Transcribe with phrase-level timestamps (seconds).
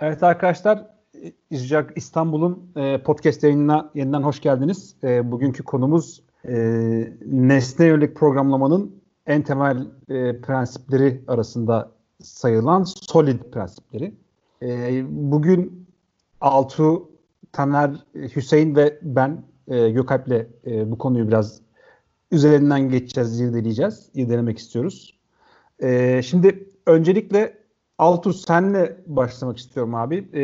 [0.00, 0.86] Evet arkadaşlar,
[1.50, 4.96] İzcak İstanbul'un e, podcast yayınına yeniden hoş geldiniz.
[5.02, 6.54] E, bugünkü konumuz e,
[7.26, 11.90] nesne yönelik programlamanın en temel e, prensipleri arasında
[12.22, 14.14] sayılan solid prensipleri.
[15.08, 15.86] Bugün
[16.40, 17.10] Altu,
[17.52, 21.60] Taner, Hüseyin ve ben e, Gökalp'le e, bu konuyu biraz
[22.30, 25.18] üzerinden geçeceğiz, irdeleyeceğiz, irdelemek istiyoruz.
[26.22, 27.65] Şimdi öncelikle
[27.98, 30.28] Altur senle başlamak istiyorum abi.
[30.34, 30.42] E,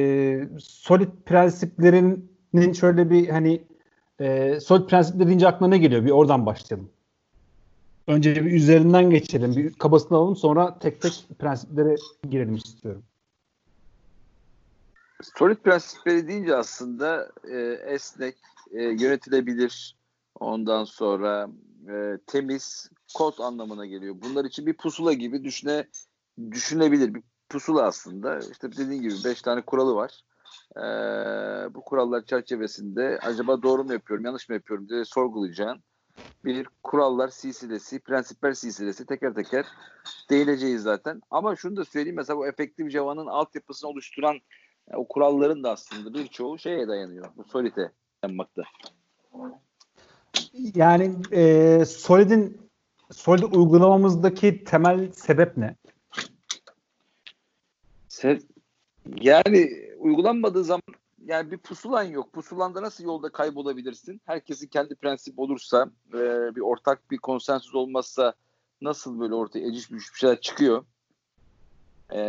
[0.60, 3.62] solid prensiplerinin şöyle bir hani
[4.20, 6.04] e, solid prensipleri deyince aklına ne geliyor?
[6.04, 6.90] Bir oradan başlayalım.
[8.06, 9.56] Önce bir üzerinden geçelim.
[9.56, 11.96] Bir kabasını alalım sonra tek tek prensiplere
[12.30, 13.02] girelim istiyorum.
[15.22, 18.36] Solid prensipleri deyince aslında e, esnek,
[18.72, 19.96] e, yönetilebilir,
[20.40, 21.48] ondan sonra
[21.88, 24.14] e, temiz kod anlamına geliyor.
[24.22, 25.86] Bunlar için bir pusula gibi düşüne
[26.50, 28.38] düşünebilir bir pusula aslında.
[28.38, 30.20] İşte dediğin gibi beş tane kuralı var.
[30.76, 35.82] Ee, bu kurallar çerçevesinde acaba doğru mu yapıyorum, yanlış mı yapıyorum diye sorgulayacağın
[36.44, 39.66] bir kurallar silsilesi, prensipler silsilesi teker teker
[40.30, 41.22] değineceğiz zaten.
[41.30, 44.34] Ama şunu da söyleyeyim mesela bu efektif Java'nın altyapısını oluşturan
[44.90, 47.26] yani o kuralların da aslında birçoğu şeye dayanıyor.
[47.36, 47.92] Bu Solid'e
[48.24, 48.62] dayanmakta.
[50.74, 52.62] Yani e, Solid'in
[53.12, 55.76] Solid uygulamamızdaki temel sebep ne?
[59.20, 60.82] Yani uygulanmadığı zaman
[61.24, 62.32] yani bir pusulan yok.
[62.32, 64.20] Pusulanda nasıl yolda kaybolabilirsin?
[64.24, 66.18] Herkesin kendi prensip olursa e,
[66.56, 68.34] bir ortak bir konsensüs olmazsa
[68.80, 70.84] nasıl böyle ortaya eciş bir şeyler çıkıyor?
[72.12, 72.20] E,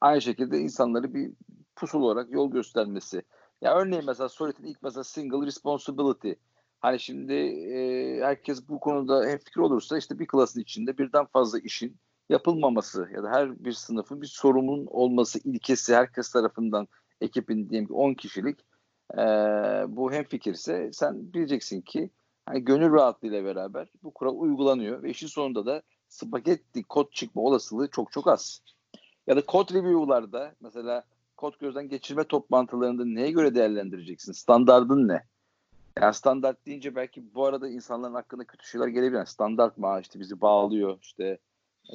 [0.00, 1.32] aynı şekilde insanları bir
[1.76, 3.22] pusul olarak yol göstermesi.
[3.62, 6.32] Ya örneğin mesela Solid'in ilk mesela single responsibility.
[6.80, 11.58] Hani şimdi e, herkes bu konuda hep fikir olursa işte bir klasın içinde birden fazla
[11.58, 11.96] işin
[12.28, 16.88] yapılmaması ya da her bir sınıfın bir sorumlunun olması ilkesi herkes tarafından
[17.20, 18.60] ekibin diyelim ki 10 kişilik
[19.14, 19.18] e,
[19.88, 22.10] bu hem fikirse sen bileceksin ki
[22.46, 27.88] hani gönül rahatlığıyla beraber bu kural uygulanıyor ve işin sonunda da spagetti kod çıkma olasılığı
[27.88, 28.62] çok çok az.
[29.26, 31.04] Ya da kod review'larda mesela
[31.36, 34.32] kod gözden geçirme toplantılarında neye göre değerlendireceksin?
[34.32, 35.22] Standardın ne?
[36.00, 39.16] Yani standart deyince belki bu arada insanların hakkında kötü şeyler gelebilir.
[39.16, 41.38] Yani standart mı işte bizi bağlıyor işte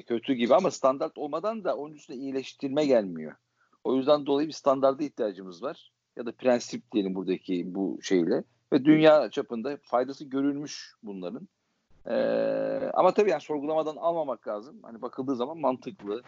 [0.02, 3.36] kötü gibi ama standart olmadan da onun üstüne iyileştirme gelmiyor.
[3.84, 5.92] O yüzden dolayı bir standarda ihtiyacımız var.
[6.16, 8.44] Ya da prensip diyelim buradaki bu şeyle.
[8.74, 11.48] Ve dünya çapında faydası görülmüş bunların.
[12.08, 14.76] Ee, ama tabii yani sorgulamadan almamak lazım.
[14.82, 16.22] Hani bakıldığı zaman mantıklı,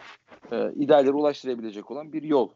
[0.52, 2.48] e, ideallere ulaştırabilecek olan bir yol.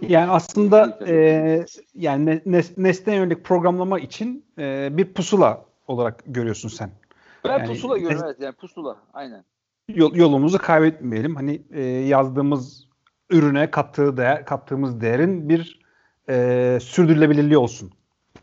[0.00, 1.64] Yani aslında e,
[1.94, 2.42] yani
[2.76, 6.90] nesne yönelik programlama için e, bir pusula olarak görüyorsun sen.
[7.44, 9.44] Ben yani, pusula görüyorum evet yani pusula aynen
[9.88, 11.36] yol, yolumuzu kaybetmeyelim.
[11.36, 12.88] Hani e, yazdığımız
[13.30, 15.80] ürüne kattığı değer, kattığımız değerin bir
[16.28, 17.90] e, sürdürülebilirliği olsun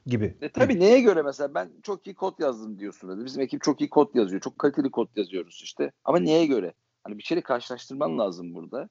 [0.06, 0.38] gibi.
[0.42, 3.10] E, tabii neye göre mesela ben çok iyi kod yazdım diyorsun.
[3.10, 3.26] Dedi.
[3.26, 4.42] Bizim ekip çok iyi kod yazıyor.
[4.42, 5.92] Çok kaliteli kod yazıyoruz işte.
[6.06, 6.74] Ama neye göre?
[7.04, 8.90] Hani bir şeyle karşılaştırman lazım burada.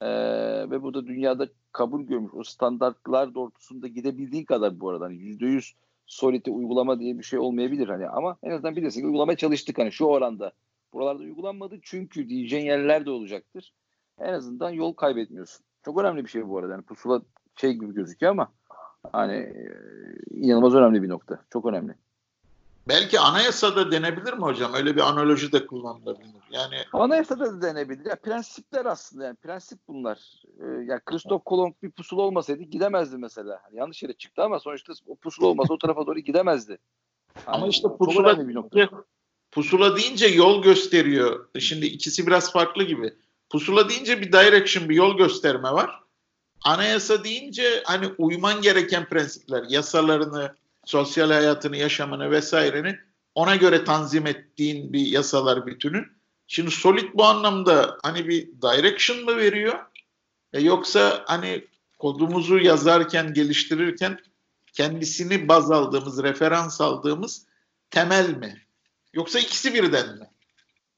[0.00, 0.06] Ee,
[0.70, 2.32] ve bu da dünyada kabul görmüş.
[2.34, 5.04] O standartlar doğrultusunda gidebildiğin kadar bu arada.
[5.04, 5.72] Hani %100
[6.06, 10.04] Solid'e uygulama diye bir şey olmayabilir hani ama en azından bilirsin uygulamaya çalıştık hani şu
[10.04, 10.52] oranda
[10.92, 13.72] Buralarda uygulanmadı çünkü diyeceğin yerler de olacaktır.
[14.18, 15.64] En azından yol kaybetmiyorsun.
[15.84, 16.72] Çok önemli bir şey bu arada.
[16.72, 17.22] Yani pusula
[17.56, 18.52] şey gibi gözüküyor ama
[19.12, 19.72] hani e,
[20.30, 21.44] inanılmaz önemli bir nokta.
[21.50, 21.94] Çok önemli.
[22.88, 24.74] Belki anayasada denebilir mi hocam?
[24.74, 26.30] Öyle bir analoji de kullanılabilir.
[26.50, 28.06] Yani anayasada da denebilir.
[28.06, 30.42] Ya prensipler aslında yani prensip bunlar.
[30.60, 33.60] Ee, ya Christoph Kolomb bir pusula olmasaydı gidemezdi mesela.
[33.62, 36.78] Hani yanlış yere çıktı ama sonuçta o pusula olmasa o tarafa doğru gidemezdi.
[37.46, 38.88] Yani ama işte pusula bir nokta.
[39.52, 41.48] Pusula deyince yol gösteriyor.
[41.58, 43.14] Şimdi ikisi biraz farklı gibi.
[43.50, 46.00] Pusula deyince bir direction, bir yol gösterme var.
[46.64, 52.98] Anayasa deyince hani uyman gereken prensipler, yasalarını, sosyal hayatını, yaşamını vesaireni
[53.34, 56.04] ona göre tanzim ettiğin bir yasalar bütünü.
[56.46, 59.78] Şimdi Solid bu anlamda hani bir direction mı veriyor?
[60.52, 61.64] E yoksa hani
[61.98, 64.20] kodumuzu yazarken, geliştirirken
[64.72, 67.46] kendisini baz aldığımız, referans aldığımız
[67.90, 68.62] temel mi?
[69.14, 70.30] Yoksa ikisi birden mi?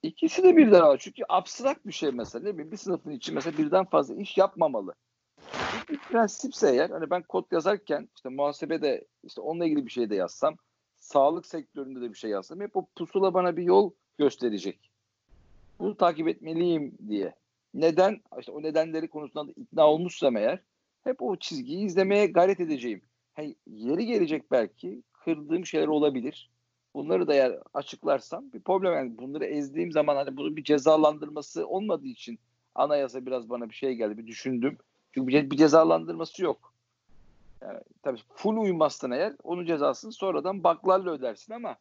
[0.03, 0.99] İkisi de birden var.
[0.99, 2.45] Çünkü abstrakt bir şey mesela.
[2.45, 4.95] Ne bileyim bir sınıfın için mesela birden fazla iş yapmamalı.
[5.89, 10.15] Bir prensipse eğer hani ben kod yazarken işte muhasebede işte onunla ilgili bir şey de
[10.15, 10.57] yazsam
[10.99, 14.91] sağlık sektöründe de bir şey yazsam hep o pusula bana bir yol gösterecek.
[15.79, 17.35] Bunu takip etmeliyim diye.
[17.75, 18.21] Neden?
[18.39, 20.59] İşte o nedenleri konusunda da ikna olmuşsam eğer
[21.05, 23.03] hep o çizgiyi izlemeye gayret edeceğim.
[23.35, 26.51] Hani yeri gelecek belki kırdığım şeyler olabilir.
[26.95, 32.07] Bunları da eğer açıklarsam bir problem yani bunları ezdiğim zaman hani bunu bir cezalandırması olmadığı
[32.07, 32.39] için
[32.75, 34.79] anayasa biraz bana bir şey geldi bir düşündüm.
[35.13, 36.73] Çünkü bir, bir cezalandırması yok.
[37.63, 41.77] Yani, tabii full uymazsan eğer onun cezasını sonradan baklarla ödersin ama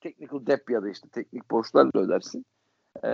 [0.00, 2.46] technical dep ya da işte teknik borçlarla ödersin.
[3.04, 3.08] Ee,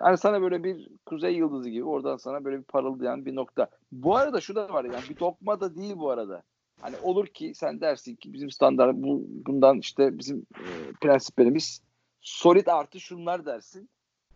[0.00, 3.68] hani sana böyle bir kuzey yıldızı gibi oradan sana böyle bir parıldayan bir nokta.
[3.92, 6.42] Bu arada şu da var yani bir dokma da değil bu arada.
[6.80, 11.82] Hani olur ki sen dersin ki bizim standart bu bundan işte bizim e, prensiplerimiz
[12.20, 13.88] solid artı şunlar dersin.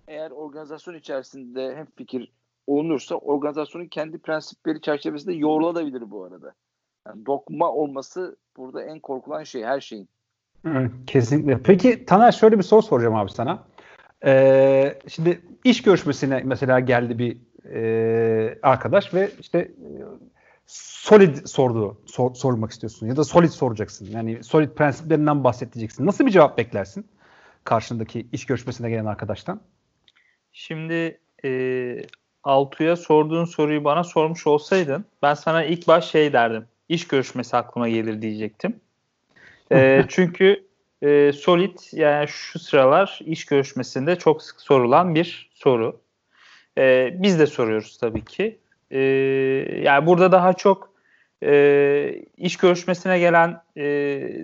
[0.09, 2.33] Eğer organizasyon içerisinde hem fikir
[2.67, 6.55] olunursa organizasyonun kendi prensipleri çerçevesinde yorulabilir bu arada.
[7.07, 10.09] Yani dokma olması burada en korkulan şey her şeyin.
[11.07, 11.63] Kesinlikle.
[11.63, 13.65] Peki Taner şöyle bir soru soracağım abi sana.
[14.25, 17.37] Ee, şimdi iş görüşmesine mesela geldi bir
[17.75, 19.73] e, arkadaş ve işte
[21.03, 24.09] solid sorduğu sor, sormak istiyorsun ya da solid soracaksın.
[24.11, 26.07] Yani solid prensiplerinden bahsedeceksin.
[26.07, 27.07] Nasıl bir cevap beklersin
[27.65, 29.61] karşındaki iş görüşmesine gelen arkadaştan?
[30.53, 32.03] Şimdi e,
[32.45, 36.67] Altu'ya sorduğun soruyu bana sormuş olsaydın ben sana ilk baş şey derdim.
[36.89, 38.81] İş görüşmesi aklıma gelir diyecektim.
[39.73, 40.67] E, çünkü
[41.03, 46.01] e, Solid yani şu sıralar iş görüşmesinde çok sık sorulan bir soru.
[46.79, 48.59] E, biz de soruyoruz tabii ki.
[48.93, 49.01] E,
[49.83, 50.93] yani burada daha çok
[51.43, 53.83] e, iş görüşmesine gelen e,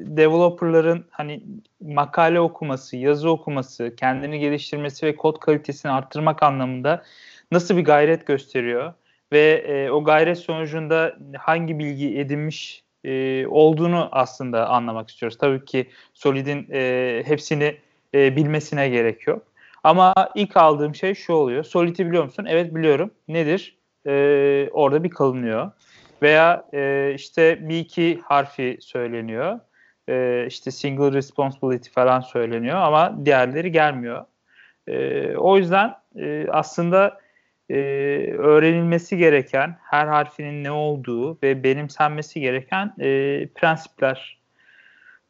[0.06, 1.42] developerların hani
[1.80, 7.02] makale okuması, yazı okuması, kendini geliştirmesi ve kod kalitesini arttırmak anlamında
[7.52, 8.92] nasıl bir gayret gösteriyor
[9.32, 15.38] ve e, o gayret sonucunda hangi bilgi edinmiş e, olduğunu aslında anlamak istiyoruz.
[15.38, 17.76] Tabii ki Solid'in e, hepsini
[18.14, 19.42] e, bilmesine gerek yok.
[19.84, 21.64] Ama ilk aldığım şey şu oluyor.
[21.64, 22.46] Solid'i biliyor musun?
[22.48, 23.10] Evet biliyorum.
[23.28, 23.77] Nedir?
[24.06, 25.70] E, orada bir kalınıyor.
[26.22, 29.60] Veya e, işte bir iki harfi söyleniyor.
[30.08, 34.24] E, işte single responsibility falan söyleniyor ama diğerleri gelmiyor.
[34.86, 37.20] E, o yüzden e, aslında
[37.70, 37.74] e,
[38.38, 44.38] öğrenilmesi gereken her harfinin ne olduğu ve benimsenmesi gereken e, prensipler.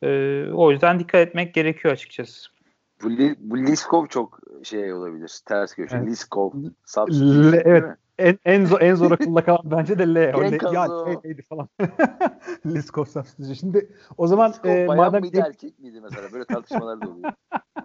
[0.03, 0.09] E,
[0.53, 2.51] o yüzden dikkat etmek gerekiyor açıkçası.
[3.03, 5.39] Bu, bu Liskov çok şey olabilir.
[5.47, 5.97] Ters köşe.
[5.97, 6.09] Evet.
[6.09, 6.51] Liskov.
[7.11, 7.85] L, evet.
[8.19, 10.33] En, en, zor, en zor akılda kalan bence de L.
[10.35, 10.87] O L ya
[11.25, 11.69] neydi falan.
[12.67, 13.55] Liskov substitution.
[13.55, 16.33] Şimdi o zaman Liskov e, madem mıydı erkek miydi mesela?
[16.33, 17.33] Böyle tartışmalar da oluyor.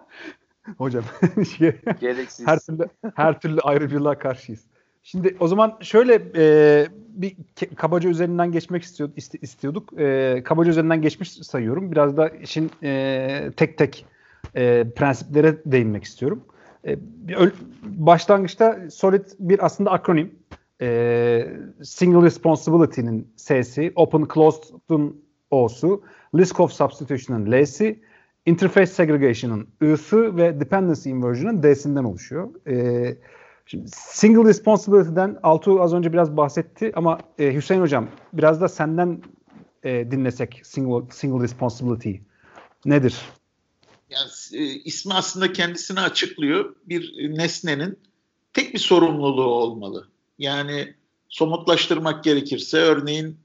[0.78, 1.04] Hocam
[1.56, 2.46] şey, Gereksiz.
[2.46, 4.60] her türlü her türlü ayrıcılığa karşıyız.
[5.02, 7.36] Şimdi o zaman şöyle e, bir
[7.76, 9.10] kabaca üzerinden geçmek istiyor,
[9.42, 10.00] istiyorduk.
[10.00, 11.92] E, kabaca üzerinden geçmiş sayıyorum.
[11.92, 14.06] Biraz da işin e, tek tek
[14.56, 16.44] e, prensiplere değinmek istiyorum.
[16.86, 16.98] E,
[17.82, 20.34] başlangıçta SOLID bir aslında akronim.
[20.80, 21.46] E,
[21.82, 26.02] Single Responsibility'nin S'si, Open Closed'un O'su,
[26.34, 28.00] List of Substitution'ın L'si,
[28.46, 32.66] Interface Segregation'ın I'sı ve Dependency Inversion'ın D'sinden oluşuyor.
[32.66, 33.16] E,
[33.66, 39.22] şimdi Single Responsibility'den Altu az önce biraz bahsetti ama e, Hüseyin Hocam biraz da senden
[39.82, 42.12] e, dinlesek Single, single Responsibility
[42.86, 43.22] nedir?
[44.10, 46.74] Yani, e, ismi aslında kendisini açıklıyor.
[46.86, 47.98] Bir nesnenin
[48.52, 50.08] tek bir sorumluluğu olmalı.
[50.38, 50.94] Yani
[51.28, 53.38] somutlaştırmak gerekirse örneğin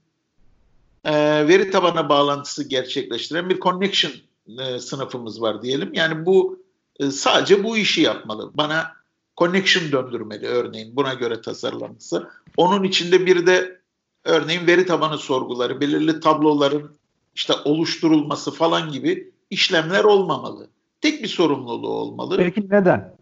[1.04, 1.12] e,
[1.48, 4.12] veri tabana bağlantısı gerçekleştiren bir connection
[4.58, 5.94] e, sınıfımız var diyelim.
[5.94, 6.62] Yani bu
[7.00, 8.50] e, sadece bu işi yapmalı.
[8.54, 8.92] Bana
[9.36, 12.30] connection döndürmeli örneğin buna göre tasarlanması.
[12.56, 13.80] Onun içinde bir de
[14.24, 16.96] örneğin veri tabanı sorguları, belirli tabloların
[17.34, 20.68] işte oluşturulması falan gibi işlemler olmamalı.
[21.00, 22.36] Tek bir sorumluluğu olmalı.
[22.36, 23.14] Peki neden?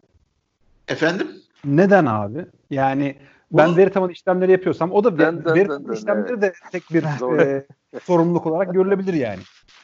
[0.89, 1.29] Efendim?
[1.65, 2.47] Neden abi?
[2.71, 3.17] Yani
[3.53, 6.43] ben veri tabanı işlemleri yapıyorsam o da dön, veri tabanı işlemleri evet.
[6.43, 7.03] de tek bir
[7.41, 7.67] e,
[8.05, 9.41] sorumluluk olarak görülebilir yani.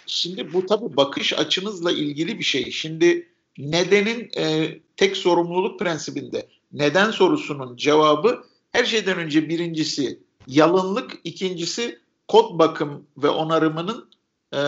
[0.07, 2.71] Şimdi bu tabii bakış açınızla ilgili bir şey.
[2.71, 11.99] Şimdi nedenin e, tek sorumluluk prensibinde neden sorusunun cevabı her şeyden önce birincisi yalınlık, ikincisi
[12.29, 14.09] kod bakım ve onarımının
[14.55, 14.63] e,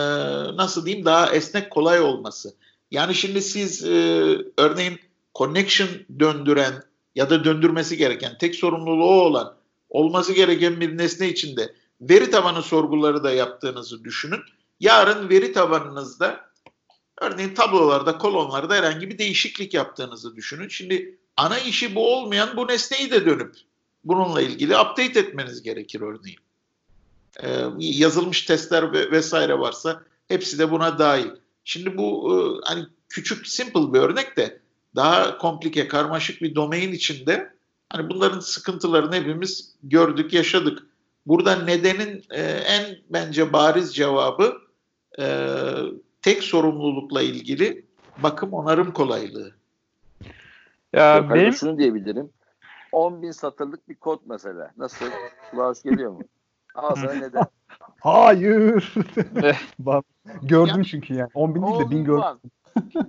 [0.57, 2.55] nasıl diyeyim daha esnek kolay olması.
[2.91, 3.89] Yani şimdi siz e,
[4.57, 4.99] örneğin
[5.35, 5.89] connection
[6.19, 6.83] döndüren
[7.15, 9.55] ya da döndürmesi gereken tek sorumluluğu olan
[9.89, 14.39] olması gereken bir nesne içinde veri tabanı sorguları da yaptığınızı düşünün.
[14.79, 16.47] Yarın veri tabanınızda
[17.21, 20.67] örneğin tablolarda, kolonlarda herhangi bir değişiklik yaptığınızı düşünün.
[20.67, 23.55] Şimdi ana işi bu olmayan bu nesneyi de dönüp
[24.03, 26.39] bununla ilgili update etmeniz gerekir örneğin.
[27.43, 31.29] Ee, yazılmış testler ve vesaire varsa hepsi de buna dahil.
[31.63, 32.35] Şimdi bu e,
[32.69, 34.59] hani küçük simple bir örnek de
[34.95, 37.53] daha komplike, karmaşık bir domain içinde
[37.89, 40.83] hani bunların sıkıntılarını hepimiz gördük, yaşadık.
[41.25, 44.57] Burada nedenin e, en bence bariz cevabı
[45.19, 45.25] e,
[46.21, 47.85] tek sorumlulukla ilgili
[48.23, 49.51] bakım onarım kolaylığı.
[50.93, 52.29] Ya Yok, benim şunu diyebilirim.
[52.91, 54.71] 10 bin satırlık bir kod mesela.
[54.77, 55.05] Nasıl?
[55.51, 56.21] Kulağa geliyor mu?
[56.77, 57.43] Ağzına neden?
[57.99, 58.93] Hayır.
[60.41, 61.29] gördüm çünkü yani.
[61.33, 62.37] 10 bin değil de 1000 gördüm.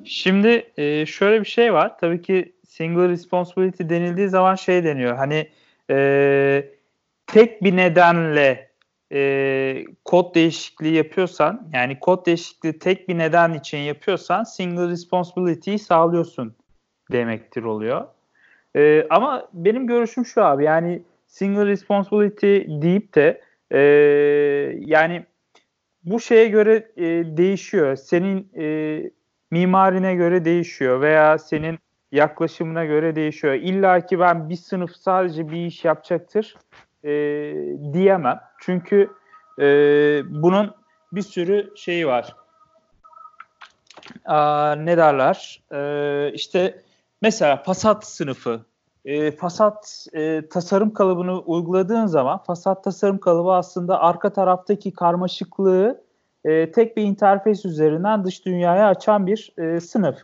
[0.05, 1.99] Şimdi e, şöyle bir şey var.
[1.99, 5.17] Tabii ki single responsibility denildiği zaman şey deniyor.
[5.17, 5.51] Hani
[5.91, 6.69] e,
[7.27, 8.71] tek bir nedenle
[9.13, 16.55] e, kod değişikliği yapıyorsan yani kod değişikliği tek bir neden için yapıyorsan single responsibility'yi sağlıyorsun
[17.13, 18.07] demektir oluyor.
[18.77, 23.79] E, ama benim görüşüm şu abi yani single responsibility deyip de e,
[24.79, 25.27] yani
[26.05, 27.05] bu şeye göre e,
[27.37, 27.97] değişiyor.
[27.97, 29.11] Senin e,
[29.51, 31.79] mimarine göre değişiyor veya senin
[32.13, 33.55] yaklaşımına göre değişiyor.
[33.55, 36.57] İlla ki ben bir sınıf sadece bir iş yapacaktır
[37.05, 37.11] e,
[37.93, 38.41] diyemem.
[38.61, 39.11] Çünkü
[39.59, 39.65] e,
[40.25, 40.75] bunun
[41.13, 42.37] bir sürü şeyi var.
[44.25, 45.63] Aa, ne derler?
[45.73, 46.83] E, işte
[47.23, 48.61] mesela Fasat sınıfı.
[49.09, 56.05] E, Fasat e, tasarım kalıbını uyguladığın zaman Fasat tasarım kalıbı aslında arka taraftaki karmaşıklığı
[56.45, 60.19] e, tek bir interfeys üzerinden dış dünyaya açan bir e, sınıf.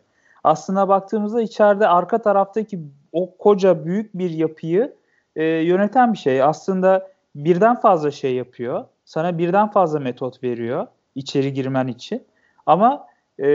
[0.44, 2.80] Aslında baktığımızda içeride arka taraftaki
[3.12, 4.94] o koca büyük bir yapıyı
[5.36, 6.42] e, yöneten bir şey.
[6.42, 8.84] Aslında birden fazla şey yapıyor.
[9.04, 12.24] Sana birden fazla metot veriyor içeri girmen için.
[12.66, 13.06] Ama
[13.42, 13.48] e,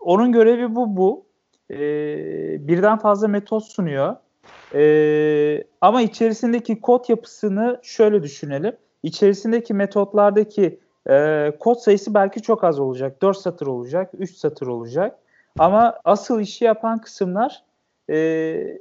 [0.00, 1.24] onun görevi bu bu.
[1.70, 1.78] E,
[2.68, 4.16] birden fazla metot sunuyor.
[4.74, 8.76] E, ama içerisindeki kod yapısını şöyle düşünelim.
[9.02, 13.22] İçerisindeki metotlardaki e, kod sayısı belki çok az olacak.
[13.22, 15.18] 4 satır olacak, 3 satır olacak.
[15.58, 17.62] Ama asıl işi yapan kısımlar
[18.10, 18.78] e,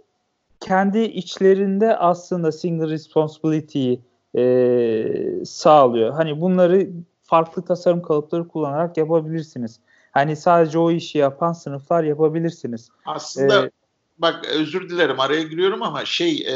[0.60, 4.02] kendi içlerinde aslında single responsibility'yi
[4.36, 6.14] e, sağlıyor.
[6.14, 6.90] Hani bunları
[7.24, 9.80] farklı tasarım kalıpları kullanarak yapabilirsiniz.
[10.12, 12.90] Hani sadece o işi yapan sınıflar yapabilirsiniz.
[13.06, 13.72] Aslında ee,
[14.20, 16.54] bak özür dilerim araya giriyorum ama şey e,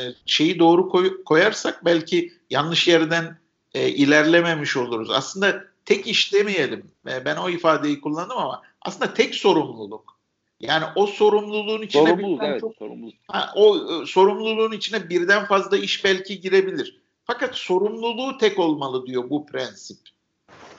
[0.00, 3.38] e, şeyi doğru koy, koyarsak belki yanlış yerden
[3.74, 5.10] e, ilerlememiş oluruz.
[5.10, 6.90] Aslında tek iş demeyelim.
[7.08, 10.16] E, ben o ifadeyi kullandım ama aslında tek sorumluluk.
[10.60, 13.14] Yani o sorumluluğun içine sorumluluk, evet, çok, sorumluluk.
[13.28, 17.00] Ha, o e, sorumluluğun içine birden fazla iş belki girebilir.
[17.24, 19.98] Fakat sorumluluğu tek olmalı diyor bu prensip.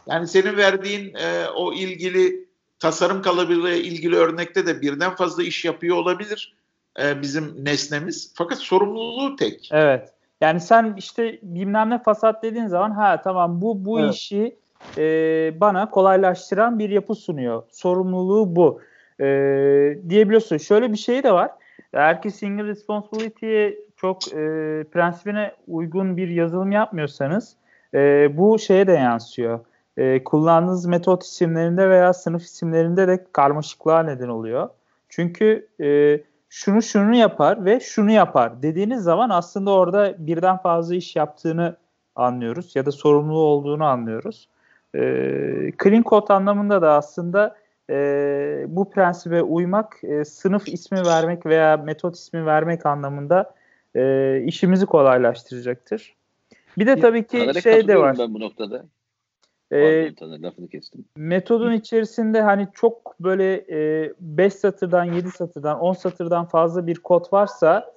[0.08, 2.47] Yani senin verdiğin e, o ilgili
[2.80, 6.58] tasarım kalıbıyla ilgili örnekte de birden fazla iş yapıyor olabilir
[7.00, 8.34] e, bizim nesnemiz.
[8.36, 9.70] Fakat sorumluluğu tek.
[9.72, 10.14] Evet.
[10.42, 14.14] Yani sen işte bilmem ne fasat dediğin zaman ha tamam bu bu evet.
[14.14, 14.56] işi
[14.98, 15.04] e,
[15.60, 17.64] bana kolaylaştıran bir yapı sunuyor.
[17.72, 18.82] Sorumluluğu bu
[19.20, 19.26] e,
[20.10, 20.58] diyebiliyorsun.
[20.58, 21.52] Şöyle bir şey de var.
[21.94, 24.36] Eğer single responsibility'ye çok e,
[24.92, 27.56] prensibine uygun bir yazılım yapmıyorsanız
[27.94, 29.60] e, bu şeye de yansıyor.
[29.98, 34.70] E, kullandığınız metot isimlerinde veya sınıf isimlerinde de karmaşıklığa neden oluyor.
[35.10, 41.16] Çünkü e, şunu şunu yapar ve şunu yapar dediğiniz zaman aslında orada birden fazla iş
[41.16, 41.76] yaptığını
[42.16, 44.48] anlıyoruz ya da sorumlu olduğunu anlıyoruz.
[44.96, 45.02] E,
[45.84, 47.56] clean code anlamında da aslında
[47.90, 47.96] e,
[48.68, 53.54] bu prensibe uymak e, sınıf ismi vermek veya metot ismi vermek anlamında
[53.96, 56.16] e, işimizi kolaylaştıracaktır.
[56.78, 58.16] Bir de tabii ki şey de var.
[58.20, 58.84] Ben bu noktada.
[59.72, 61.06] E, Pardon, lafını kestim.
[61.16, 63.66] Metodun içerisinde hani çok böyle
[64.20, 67.94] 5 e, satırdan, 7 satırdan, 10 satırdan fazla bir kod varsa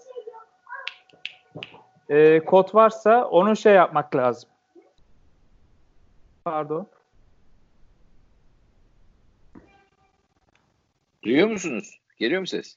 [2.09, 4.51] e, kod varsa onu şey yapmak lazım.
[6.45, 6.89] Pardon.
[11.25, 12.01] Duyuyor musunuz?
[12.19, 12.77] Geliyor mu ses?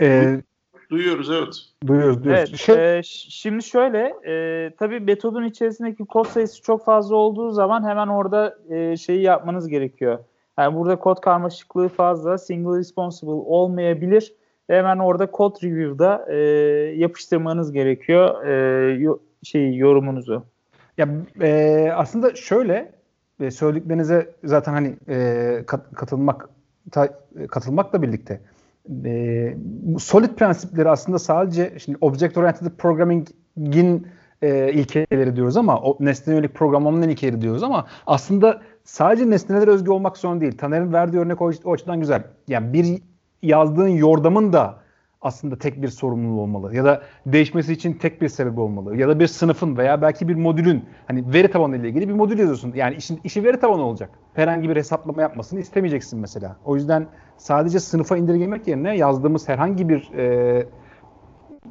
[0.00, 0.42] Ee,
[0.90, 1.54] duyuyoruz evet.
[1.86, 2.50] Duyuyoruz, duyuyoruz.
[2.50, 2.98] Evet, şey...
[2.98, 8.58] e, şimdi şöyle e, tabii metodun içerisindeki kod sayısı çok fazla olduğu zaman hemen orada
[8.70, 10.18] e, şeyi yapmanız gerekiyor.
[10.58, 14.34] Yani burada kod karmaşıklığı fazla, single responsible olmayabilir.
[14.66, 16.36] Hemen orada kod review'da e,
[16.96, 20.42] yapıştırmanız gerekiyor e, yo, şey yorumunuzu.
[20.98, 21.08] Ya
[21.40, 22.92] e, aslında şöyle
[23.40, 26.48] e, söylediklerinize zaten hani e, kat, katılmak
[26.92, 27.08] ta,
[27.48, 28.40] katılmakla birlikte
[29.04, 29.56] e,
[29.98, 34.06] solid prensipleri aslında sadece şimdi object oriented programming'in
[34.42, 39.90] e, ilkeleri diyoruz ama o nesne yönelik programlamanın ilkeleri diyoruz ama aslında sadece nesnelere özgü
[39.90, 40.58] olmak zorunda değil.
[40.58, 42.22] Taner'in verdiği örnek o, o açıdan güzel.
[42.48, 43.02] Yani bir
[43.42, 44.80] yazdığın yordamın da
[45.22, 46.76] aslında tek bir sorumluluğu olmalı.
[46.76, 48.96] Ya da değişmesi için tek bir sebebi olmalı.
[48.96, 52.38] Ya da bir sınıfın veya belki bir modülün hani veri tabanı ile ilgili bir modül
[52.38, 52.72] yazıyorsun.
[52.74, 54.10] Yani işin, işi veri tabanı olacak.
[54.34, 56.56] Herhangi bir hesaplama yapmasını istemeyeceksin mesela.
[56.64, 57.06] O yüzden
[57.40, 60.24] sadece sınıfa indirgemek yerine yazdığımız herhangi bir e,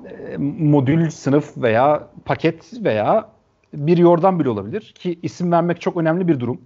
[0.05, 3.29] e, modül, sınıf veya paket veya
[3.73, 6.61] bir yordam bile olabilir ki isim vermek çok önemli bir durum.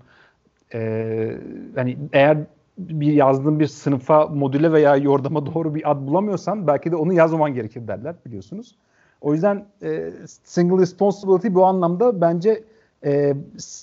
[0.73, 1.37] Ee,
[1.75, 2.37] hani eğer
[2.77, 7.53] bir yazdığın bir sınıfa, modüle veya yordama doğru bir ad bulamıyorsan belki de onu yazmaman
[7.53, 8.75] gerekir derler biliyorsunuz.
[9.21, 10.11] O yüzden e,
[10.43, 12.63] single responsibility bu anlamda bence
[13.05, 13.33] e,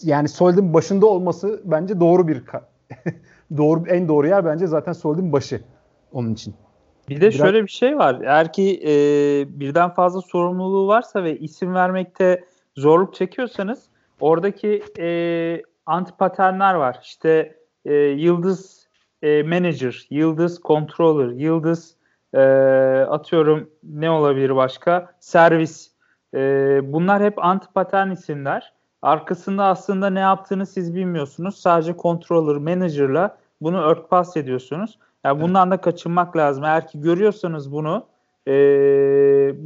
[0.02, 2.42] yani Solid'in başında olması bence doğru bir
[3.56, 5.60] doğru en doğru yer bence zaten Solid'in başı
[6.12, 6.54] onun için.
[7.08, 7.34] Bir de Biraz...
[7.34, 8.20] şöyle bir şey var.
[8.20, 8.90] Eğer ki e,
[9.60, 12.44] birden fazla sorumluluğu varsa ve isim vermekte
[12.76, 13.82] zorluk çekiyorsanız
[14.20, 16.98] oradaki e, anti paternler var.
[17.02, 18.88] İşte e, yıldız
[19.22, 21.96] e, manager, yıldız controller, yıldız
[22.34, 22.40] e,
[23.08, 25.12] atıyorum ne olabilir başka?
[25.20, 25.90] Servis.
[26.34, 26.38] E,
[26.92, 28.72] bunlar hep anti patern isimler.
[29.02, 31.56] Arkasında aslında ne yaptığını siz bilmiyorsunuz.
[31.56, 34.98] Sadece controller, manager'la bunu örtbas ediyorsunuz.
[35.24, 36.64] Yani bundan da kaçınmak lazım.
[36.64, 38.06] Eğer ki görüyorsanız bunu
[38.48, 38.52] e,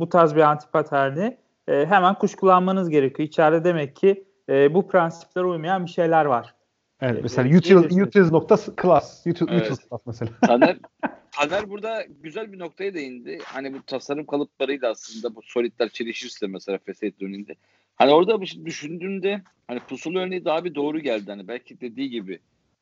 [0.01, 1.37] bu tarz bir anti paterni
[1.69, 3.29] e, hemen kuşkulanmanız gerekiyor.
[3.29, 6.55] İçeride demek ki e, bu prensiplere uymayan bir şeyler var.
[7.01, 9.27] Evet, mesela e, utils, utils nokta class.
[9.27, 9.71] Utils, evet.
[9.71, 10.31] utils class mesela.
[10.47, 10.77] Taner,
[11.31, 13.39] Taner burada güzel bir noktaya değindi.
[13.45, 17.55] Hani bu tasarım kalıplarıyla aslında bu solidler çelişirse mesela Fesat döneminde.
[17.97, 21.31] Hani orada bir şey düşündüğünde hani pusulu örneği daha bir doğru geldi.
[21.31, 22.39] Hani belki dediği gibi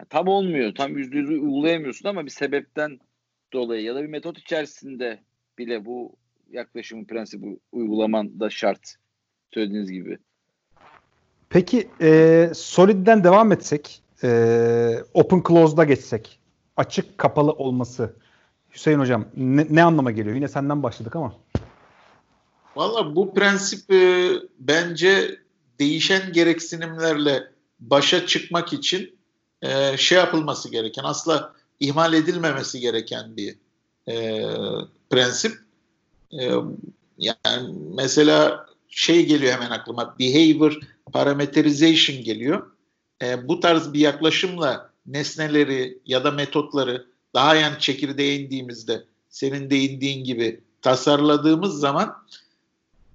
[0.09, 0.75] tam olmuyor.
[0.75, 3.01] Tam yüzde yüz uygulayamıyorsun ama bir sebepten
[3.53, 5.21] dolayı ya da bir metot içerisinde
[5.59, 6.17] bile bu
[6.51, 8.97] yaklaşımın prensibi uygulaman da şart.
[9.55, 10.19] Söylediğiniz gibi.
[11.51, 14.29] Peki e, Solid'den devam etsek e,
[15.15, 16.39] Open Close'da geçsek
[16.77, 18.17] açık kapalı olması
[18.75, 20.35] Hüseyin Hocam ne, ne anlama geliyor?
[20.37, 21.35] Yine senden başladık ama.
[22.77, 25.39] Valla bu prensip e, bence
[25.79, 27.43] değişen gereksinimlerle
[27.81, 29.22] başa çıkmak için
[29.63, 33.57] e, şey yapılması gereken, asla ihmal edilmemesi gereken bir
[34.09, 34.43] e,
[35.11, 35.53] prensip.
[36.41, 36.51] E,
[37.19, 40.79] yani mesela şey geliyor hemen aklıma, behavior
[41.13, 42.71] parameterization geliyor.
[43.23, 50.25] E, bu tarz bir yaklaşımla nesneleri ya da metotları daha yani çekirdeğe indiğimizde senin değindiğin
[50.25, 52.17] gibi tasarladığımız zaman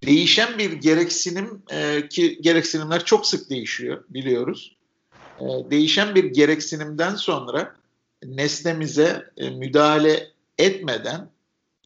[0.05, 4.76] değişen bir gereksinim e, ki gereksinimler çok sık değişiyor biliyoruz.
[5.39, 7.75] E, değişen bir gereksinimden sonra
[8.23, 11.29] nesnemize e, müdahale etmeden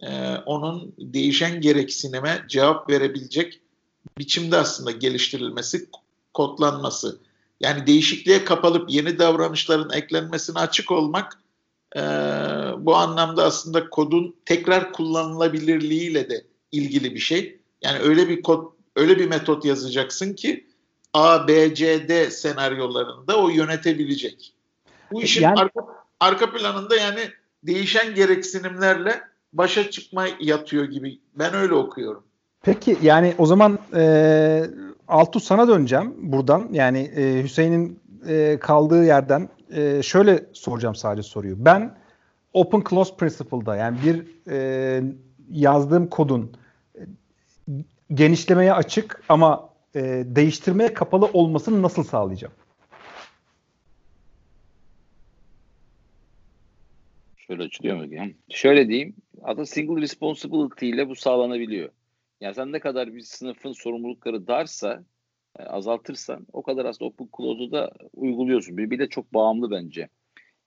[0.01, 3.59] e, onun değişen gereksinime cevap verebilecek
[4.17, 5.87] biçimde aslında geliştirilmesi,
[6.33, 7.17] kodlanması.
[7.59, 11.37] Yani değişikliğe kapalıp yeni davranışların eklenmesine açık olmak
[12.77, 17.59] bu anlamda aslında kodun tekrar kullanılabilirliğiyle de ilgili bir şey.
[17.81, 20.65] Yani öyle bir kod, öyle bir metot yazacaksın ki
[21.13, 24.53] A, B, C, D senaryolarında o yönetebilecek.
[25.11, 25.81] Bu işin yani, arka,
[26.19, 27.19] arka planında yani
[27.63, 29.21] değişen gereksinimlerle
[29.53, 31.19] başa çıkma yatıyor gibi.
[31.35, 32.23] Ben öyle okuyorum.
[32.61, 34.63] Peki yani o zaman e,
[35.07, 36.67] Altu sana döneceğim buradan.
[36.71, 41.65] Yani e, Hüseyin'in e, kaldığı yerden e, şöyle soracağım sadece soruyu.
[41.65, 41.97] Ben
[42.53, 45.03] open close principle'da yani bir e,
[45.51, 46.51] yazdığım kodun
[46.95, 47.01] e,
[48.13, 52.53] genişlemeye açık ama e, değiştirmeye kapalı olmasını nasıl sağlayacağım?
[57.37, 58.13] Şöyle açılıyor mu?
[58.13, 59.15] Yani şöyle diyeyim.
[59.43, 61.89] Adı single responsibility ile bu sağlanabiliyor.
[62.41, 65.03] Yani sen ne kadar bir sınıfın sorumlulukları darsa
[65.59, 68.77] e, azaltırsan o kadar aslında open close'u da uyguluyorsun.
[68.77, 70.09] Birbiriyle çok bağımlı bence.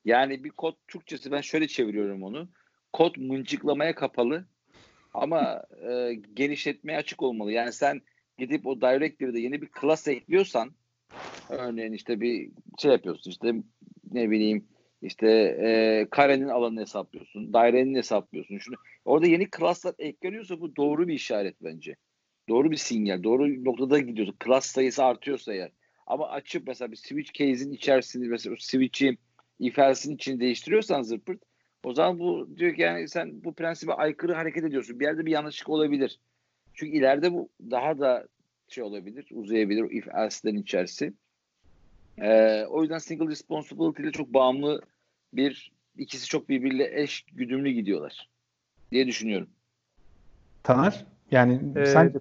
[0.05, 2.49] Yani bir kod Türkçesi ben şöyle çeviriyorum onu.
[2.93, 4.45] Kod mıncıklamaya kapalı
[5.15, 7.53] ama e, genişletmeye açık olmalı.
[7.53, 8.03] Yani sen
[8.39, 10.71] gidip o directory'de yeni bir class ekliyorsan
[11.49, 13.55] örneğin işte bir şey yapıyorsun işte
[14.13, 14.69] ne bileyim
[15.03, 15.29] işte
[15.63, 18.59] e, karenin alanını hesaplıyorsun, dairenin hesaplıyorsun.
[18.59, 21.97] Şunu orada yeni class'lar ekleniyorsa bu doğru bir işaret bence.
[22.49, 24.37] Doğru bir sinyal, doğru noktada gidiyorsun.
[24.45, 25.71] Class sayısı artıyorsa eğer.
[26.07, 29.17] Ama açıp mesela bir switch case'in içerisinde mesela switch'i
[29.59, 31.43] if else'in içini değiştiriyorsan zırpırt
[31.85, 35.01] o zaman bu diyor ki yani sen bu prensibe aykırı hareket ediyorsun.
[35.01, 36.21] Bir yerde bir yanlışlık olabilir.
[36.75, 38.27] Çünkü ileride bu daha da
[38.69, 41.13] şey olabilir, uzayabilir if else'den içerisi.
[42.19, 44.81] Ee, o yüzden single responsibility ile çok bağımlı
[45.33, 48.29] bir ikisi çok birbiriyle eş güdümlü gidiyorlar
[48.93, 49.49] diye düşünüyorum.
[50.63, 52.15] Taner yani ee, sen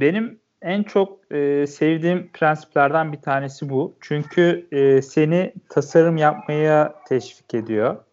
[0.00, 3.96] benim en çok e, sevdiğim prensiplerden bir tanesi bu.
[4.00, 8.04] Çünkü e, seni tasarım yapmaya teşvik ediyor.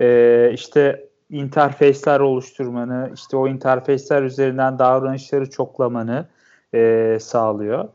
[0.00, 6.26] E, işte interface'ler oluşturmanı, işte o interface'ler üzerinden davranışları çoklamanı
[6.74, 7.88] e, sağlıyor.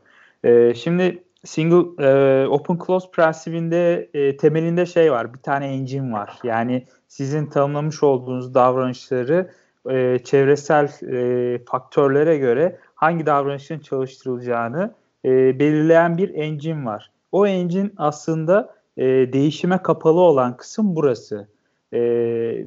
[0.44, 5.34] E, şimdi single e, open close prensibinde e, temelinde şey var.
[5.34, 6.38] Bir tane engine var.
[6.44, 9.50] Yani sizin tanımlamış olduğunuz davranışları
[9.90, 14.94] e, çevresel e, faktörlere göre hangi davranışın çalıştırılacağını
[15.24, 17.10] e, belirleyen bir engine var.
[17.32, 21.48] O engine aslında e, değişime kapalı olan kısım burası.
[21.94, 22.00] E,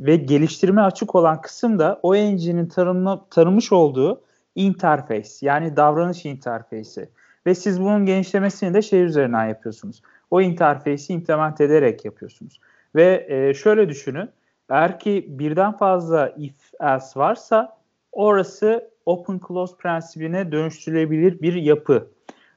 [0.05, 4.21] ve geliştirme açık olan kısım da o engine'in tanımla, tanımış olduğu
[4.55, 7.09] interface yani davranış interfeysi.
[7.45, 10.01] Ve siz bunun genişlemesini de şey üzerinden yapıyorsunuz.
[10.31, 12.59] O interface'i implement ederek yapıyorsunuz.
[12.95, 14.29] Ve e, şöyle düşünün.
[14.69, 17.77] Eğer ki birden fazla if else varsa
[18.11, 22.07] orası open close prensibine dönüştürülebilir bir yapı.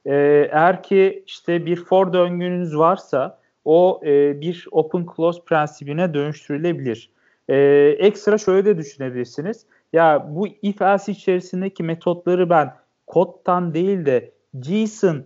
[0.05, 0.13] E,
[0.51, 7.09] eğer ki işte bir for döngünüz varsa o e, bir open close prensibine dönüştürülebilir.
[7.49, 7.55] E,
[7.99, 9.65] ekstra şöyle de düşünebilirsiniz.
[9.93, 12.73] Ya bu if else içerisindeki metotları ben
[13.07, 15.23] kodtan değil de JSON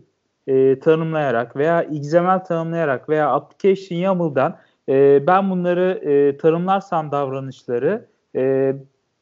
[0.48, 4.58] e, tanımlayarak veya XML tanımlayarak veya application YAML'dan
[4.90, 8.76] e, ben bunları e, tanımlarsam davranışları e,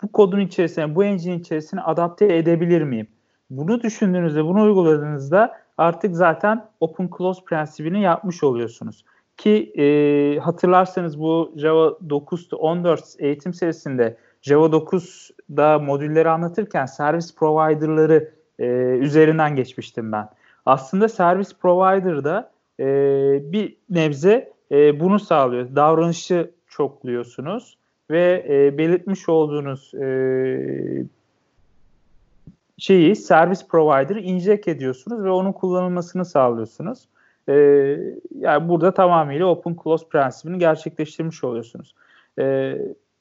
[0.04, 3.08] bu kodun içerisine, bu engine içerisine adapte edebilir miyim?
[3.50, 9.06] Bunu düşündüğünüzde, bunu uyguladığınızda artık zaten open close prensibini yapmış oluyorsunuz.
[9.38, 18.32] Ki e, hatırlarsanız bu Java 9 14 eğitim serisinde Java 9'da modülleri anlatırken servis provider'ları
[18.60, 18.66] e,
[19.00, 20.30] üzerinden geçmiştim ben.
[20.66, 22.86] Aslında servis provider'da e,
[23.52, 25.76] bir nebze e, bunu sağlıyor.
[25.76, 27.78] Davranışı çokluyorsunuz
[28.12, 31.06] ve e, belirtmiş olduğunuz e,
[32.84, 37.08] şeyi servis provider'ı inject ediyorsunuz ve onun kullanılmasını sağlıyorsunuz.
[37.50, 37.54] E,
[38.40, 41.96] yani burada tamamıyla open close prensibini gerçekleştirmiş oluyorsunuz.
[42.40, 42.78] E,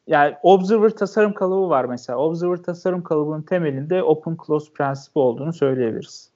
[0.07, 2.19] yani Observer tasarım kalıbı var mesela.
[2.19, 6.31] Observer tasarım kalıbının temelinde open close prensibi olduğunu söyleyebiliriz.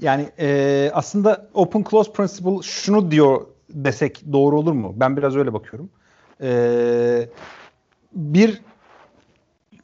[0.00, 4.92] Yani e, aslında open close principle şunu diyor desek doğru olur mu?
[4.96, 5.90] Ben biraz öyle bakıyorum.
[6.40, 7.28] E,
[8.12, 8.60] bir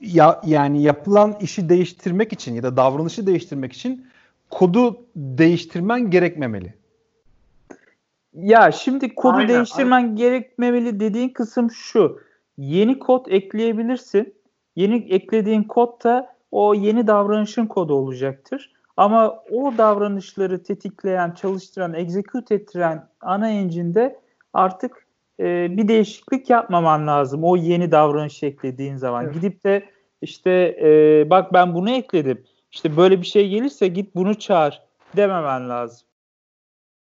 [0.00, 4.06] ya, yani yapılan işi değiştirmek için ya da davranışı değiştirmek için
[4.50, 6.74] kodu değiştirmen gerekmemeli.
[8.34, 10.16] Ya şimdi kodu aynen, değiştirmen aynen.
[10.16, 12.20] gerekmemeli dediğin kısım şu.
[12.58, 14.34] Yeni kod ekleyebilirsin.
[14.76, 18.72] Yeni eklediğin kod da o yeni davranışın kodu olacaktır.
[18.96, 24.18] Ama o davranışları tetikleyen, çalıştıran, execute ettiren ana engine'de
[24.52, 25.06] artık
[25.40, 27.44] e, bir değişiklik yapmaman lazım.
[27.44, 29.24] O yeni davranış eklediğin zaman.
[29.24, 29.34] Evet.
[29.34, 29.82] Gidip de
[30.22, 30.50] işte
[30.82, 32.44] e, bak ben bunu ekledim.
[32.72, 34.82] İşte böyle bir şey gelirse git bunu çağır
[35.16, 36.06] dememen lazım.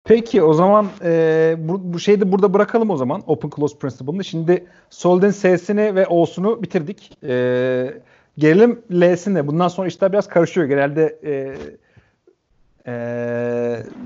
[0.03, 4.23] Peki o zaman e, bu, bu şeyi de burada bırakalım o zaman Open Close Principle'ını.
[4.23, 7.23] Şimdi Solid'in S'sini ve O'sunu bitirdik.
[7.23, 7.93] E,
[8.37, 9.47] gelelim L'sine.
[9.47, 10.67] Bundan sonra işler biraz karışıyor.
[10.67, 11.55] Genelde e,
[12.87, 12.93] e,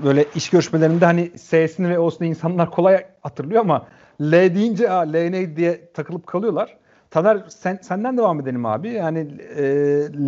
[0.04, 3.86] böyle iş görüşmelerinde hani S'sini ve O'sunu insanlar kolay hatırlıyor ama
[4.20, 6.76] L deyince Aa, L ne diye takılıp kalıyorlar.
[7.10, 8.88] Taner sen, senden devam edelim abi.
[8.88, 9.18] Yani
[9.56, 9.64] e,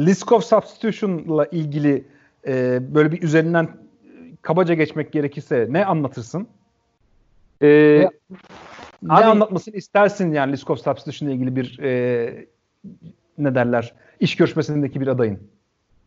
[0.06, 2.04] list of substitution'la ilgili
[2.46, 3.68] e, böyle bir üzerinden
[4.42, 6.48] kabaca geçmek gerekirse ne anlatırsın?
[7.62, 8.10] Ee, ne,
[9.02, 12.46] ne abi, anlatmasını istersin yani list of substitution ile ilgili bir e,
[13.38, 15.38] ne derler iş görüşmesindeki bir adayın?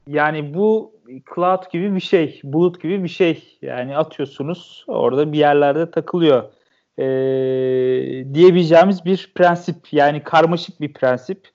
[0.08, 0.94] Yani bu
[1.36, 3.58] cloud gibi bir şey, bulut gibi bir şey.
[3.62, 6.44] Yani atıyorsunuz orada bir yerlerde takılıyor
[7.00, 7.06] e,
[8.34, 9.94] diyebileceğimiz bir prensip.
[9.94, 11.48] Yani karmaşık bir prensip.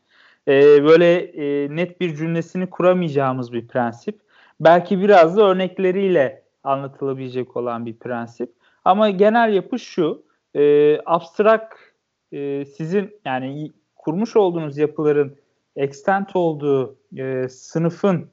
[0.49, 4.21] E, böyle e, net bir cümlesini kuramayacağımız bir prensip.
[4.61, 8.53] Belki biraz da örnekleriyle anlatılabilecek olan bir prensip.
[8.85, 10.23] Ama genel yapı şu.
[10.57, 11.95] E, abstrak
[12.33, 15.37] e, sizin yani kurmuş olduğunuz yapıların
[15.77, 18.31] extent olduğu e, sınıfın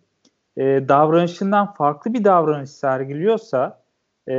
[0.58, 3.81] e, davranışından farklı bir davranış sergiliyorsa
[4.28, 4.34] e,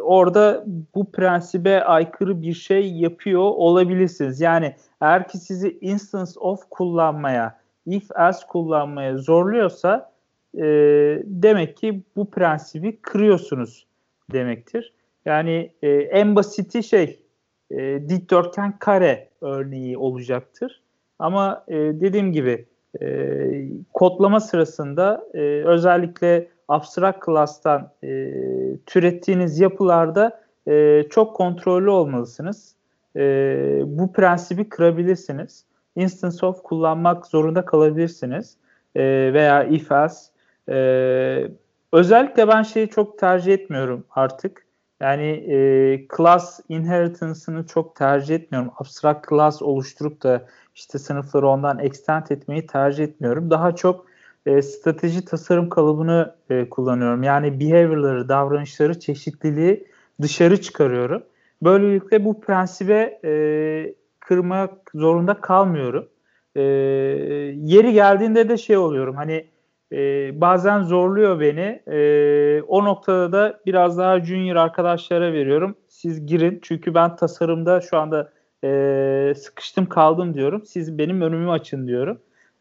[0.00, 0.64] orada
[0.94, 4.40] bu prensibe aykırı bir şey yapıyor olabilirsiniz.
[4.40, 10.12] Yani eğer ki sizi instance of kullanmaya, if else kullanmaya zorluyorsa
[10.54, 10.62] e,
[11.24, 13.86] demek ki bu prensibi kırıyorsunuz
[14.32, 14.92] demektir.
[15.24, 17.22] Yani e, en basiti şey
[17.70, 20.82] e, dikdörtgen kare örneği olacaktır.
[21.18, 22.66] Ama e, dediğim gibi
[23.00, 23.38] e,
[23.92, 28.32] kodlama sırasında e, özellikle abstract class'tan e,
[28.86, 32.74] türettiğiniz yapılarda e, çok kontrollü olmalısınız.
[33.16, 33.20] E,
[33.86, 35.64] bu prensibi kırabilirsiniz.
[35.96, 38.56] Instance of kullanmak zorunda kalabilirsiniz.
[38.94, 39.02] E,
[39.32, 40.30] veya if else.
[40.68, 40.76] E,
[41.92, 44.66] özellikle ben şeyi çok tercih etmiyorum artık.
[45.00, 45.56] Yani e,
[46.16, 48.70] class inheritance'ını çok tercih etmiyorum.
[48.76, 53.50] Abstract class oluşturup da işte sınıfları ondan extend etmeyi tercih etmiyorum.
[53.50, 54.05] Daha çok
[54.46, 57.22] e, strateji tasarım kalıbını e, kullanıyorum.
[57.22, 59.86] Yani behavior'ları, davranışları, çeşitliliği
[60.22, 61.22] dışarı çıkarıyorum.
[61.62, 66.08] Böylelikle bu prensibe e, kırmak zorunda kalmıyorum.
[66.54, 69.46] E, yeri geldiğinde de şey oluyorum hani
[69.92, 71.82] e, bazen zorluyor beni.
[71.96, 75.76] E, o noktada da biraz daha junior arkadaşlara veriyorum.
[75.88, 78.32] Siz girin çünkü ben tasarımda şu anda
[78.64, 80.64] e, sıkıştım kaldım diyorum.
[80.66, 82.18] Siz benim önümü açın diyorum.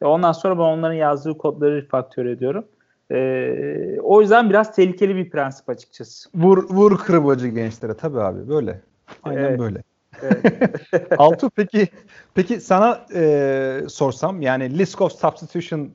[0.08, 2.66] Ondan sonra ben onların yazdığı kodları refaktör ediyorum.
[3.12, 6.30] E, o yüzden biraz tehlikeli bir prensip açıkçası.
[6.36, 8.82] Vur vur kırbacı gençlere tabii abi böyle.
[9.24, 9.60] Aynen evet.
[9.60, 9.84] böyle.
[10.22, 11.12] Evet.
[11.18, 11.88] Altu peki
[12.34, 15.92] peki sana e, sorsam yani list of substitution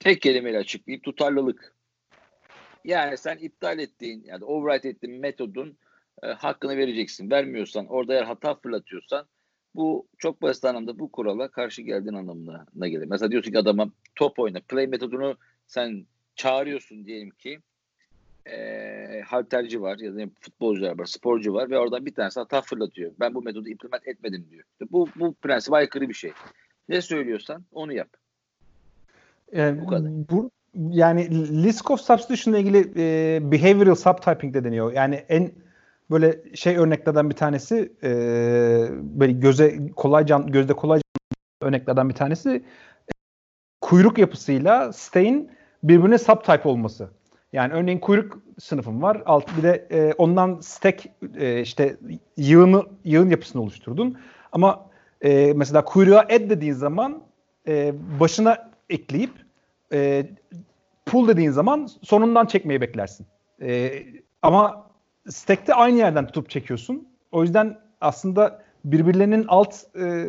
[0.00, 1.74] tek kelimeyle açıklayıp tutarlılık.
[2.84, 5.78] Yani sen iptal ettiğin yani override ettiğin metodun
[6.22, 7.30] e, hakkını vereceksin.
[7.30, 9.26] Vermiyorsan orada eğer hata fırlatıyorsan
[9.74, 13.06] bu çok basit anlamda bu kurala karşı geldiğin anlamına gelir.
[13.06, 14.60] Mesela diyorsun ki adama top oyna.
[14.68, 17.60] Play metodunu sen çağırıyorsun diyelim ki
[18.46, 23.12] e, halterci var ya da futbolcular var, sporcu var ve oradan bir tanesi hata fırlatıyor.
[23.20, 24.64] Ben bu metodu implement etmedim diyor.
[24.72, 26.32] İşte bu, bu prensip aykırı bir şey.
[26.88, 28.08] Ne söylüyorsan onu yap.
[29.52, 30.10] Yani, bu kadar.
[30.30, 31.30] Bu, yani
[31.62, 34.92] list of substitution ile ilgili e, behavioral subtyping de deniyor.
[34.92, 35.52] Yani en
[36.10, 38.10] böyle şey örneklerden bir tanesi e,
[39.02, 41.02] böyle göze kolayca gözde kolayca
[41.60, 43.12] örneklerden bir tanesi e,
[43.80, 45.50] kuyruk yapısıyla stay'in
[45.82, 47.10] birbirine subtype olması.
[47.52, 49.22] Yani örneğin kuyruk sınıfım var.
[49.26, 51.06] Alt bir de e, ondan stack
[51.38, 51.96] e, işte
[52.36, 54.18] yığını yığın yapısını oluşturdun.
[54.52, 54.90] Ama
[55.22, 57.22] e, mesela kuyruğa add dediğin zaman
[57.68, 59.30] e, başına ekleyip
[59.92, 60.26] e,
[61.06, 63.26] pull dediğin zaman sonundan çekmeyi beklersin.
[63.62, 64.02] E,
[64.42, 64.89] ama
[65.30, 67.08] stack'te aynı yerden tutup çekiyorsun.
[67.32, 70.26] O yüzden aslında birbirlerinin alt e,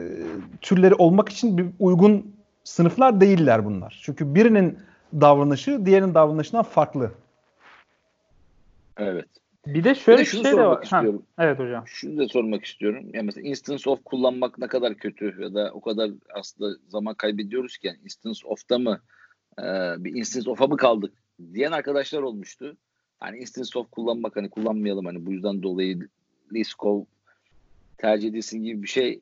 [0.62, 4.02] türleri olmak için bir uygun sınıflar değiller bunlar.
[4.04, 4.80] Çünkü birinin
[5.14, 7.12] davranışı diğerinin davranışından farklı.
[8.98, 9.26] Evet.
[9.68, 10.84] Bir de şöyle bir, de bir şey de var.
[10.84, 11.24] Istiyorum.
[11.38, 11.84] Ha, evet hocam.
[11.88, 13.06] Şunu da sormak istiyorum.
[13.14, 17.78] Yani mesela instance of kullanmak ne kadar kötü ya da o kadar aslında zaman kaybediyoruz
[17.78, 19.00] ki yani instance of'ta mı
[19.60, 19.64] e,
[19.98, 21.14] bir instance of'a mı kaldık
[21.54, 22.78] diyen arkadaşlar olmuştu.
[23.22, 26.00] Hani instance of kullanmak hani kullanmayalım hani bu yüzden dolayı
[26.54, 27.04] Liskov
[27.98, 29.22] tercih edilsin gibi bir şey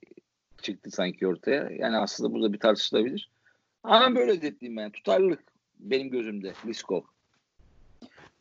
[0.61, 1.69] çıktı sanki ortaya.
[1.69, 3.29] Yani aslında burada bir tartışılabilir.
[3.83, 4.91] Ama böyle dediğim ben.
[4.91, 5.43] Tutarlılık
[5.79, 7.01] benim gözümde Liskov.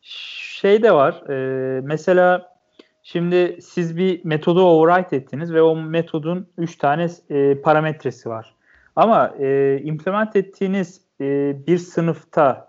[0.01, 1.29] Şey de var.
[1.29, 2.57] E, mesela
[3.03, 8.55] şimdi siz bir metodu override ettiniz ve o metodun 3 tane e, parametresi var.
[8.95, 12.68] Ama e, implement ettiğiniz e, bir sınıfta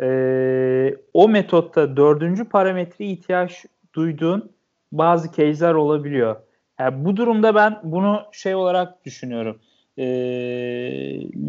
[0.00, 4.52] e, o metotta dördüncü parametre ihtiyaç duyduğun
[4.92, 6.36] bazı case'ler olabiliyor.
[6.80, 9.60] Yani bu durumda ben bunu şey olarak düşünüyorum.
[9.98, 10.04] E,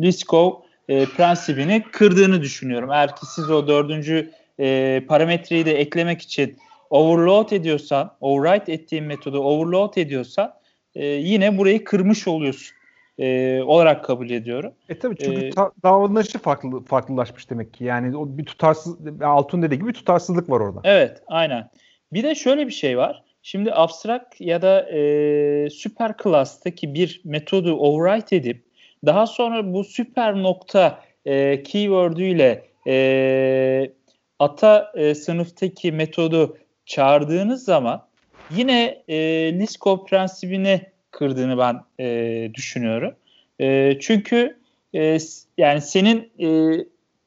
[0.01, 0.51] Liskov
[0.89, 2.91] e, prensibini kırdığını düşünüyorum.
[2.91, 6.57] Eğer ki siz o dördüncü e, parametreyi de eklemek için
[6.89, 10.53] overload ediyorsan, override ettiğin metodu overload ediyorsan
[10.95, 12.78] e, yine burayı kırmış oluyorsun
[13.19, 14.73] e, olarak kabul ediyorum.
[14.89, 15.51] E tabii çünkü ee,
[15.83, 17.83] davranışı farklı farklılaşmış demek ki.
[17.83, 20.81] Yani o bir tutarsız Altun dediği gibi bir tutarsızlık var orada.
[20.83, 21.69] Evet, aynen.
[22.13, 23.23] Bir de şöyle bir şey var.
[23.41, 28.65] Şimdi abstract ya da e, süper class'taki bir metodu override edip
[29.05, 33.91] daha sonra bu süper nokta e, keyword'üyle e,
[34.39, 38.07] ata e, sınıftaki metodu çağırdığınız zaman
[38.51, 39.17] yine e,
[39.59, 43.15] Liskov prensibini kırdığını ben e, düşünüyorum.
[43.61, 44.57] E, çünkü
[44.95, 45.17] e,
[45.57, 46.77] yani senin e,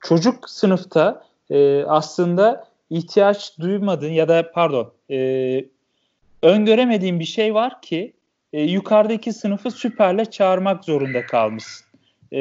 [0.01, 5.64] çocuk sınıfta e, aslında ihtiyaç duymadığın ya da pardon e,
[6.42, 8.12] öngöremediğin bir şey var ki
[8.53, 11.87] e, yukarıdaki sınıfı süperle çağırmak zorunda kalmışsın.
[12.33, 12.38] E,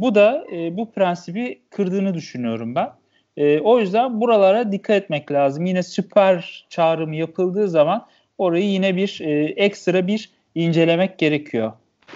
[0.00, 2.92] bu da e, bu prensibi kırdığını düşünüyorum ben.
[3.36, 5.66] E, o yüzden buralara dikkat etmek lazım.
[5.66, 8.06] Yine süper çağrım yapıldığı zaman
[8.38, 11.72] orayı yine bir e, ekstra bir incelemek gerekiyor.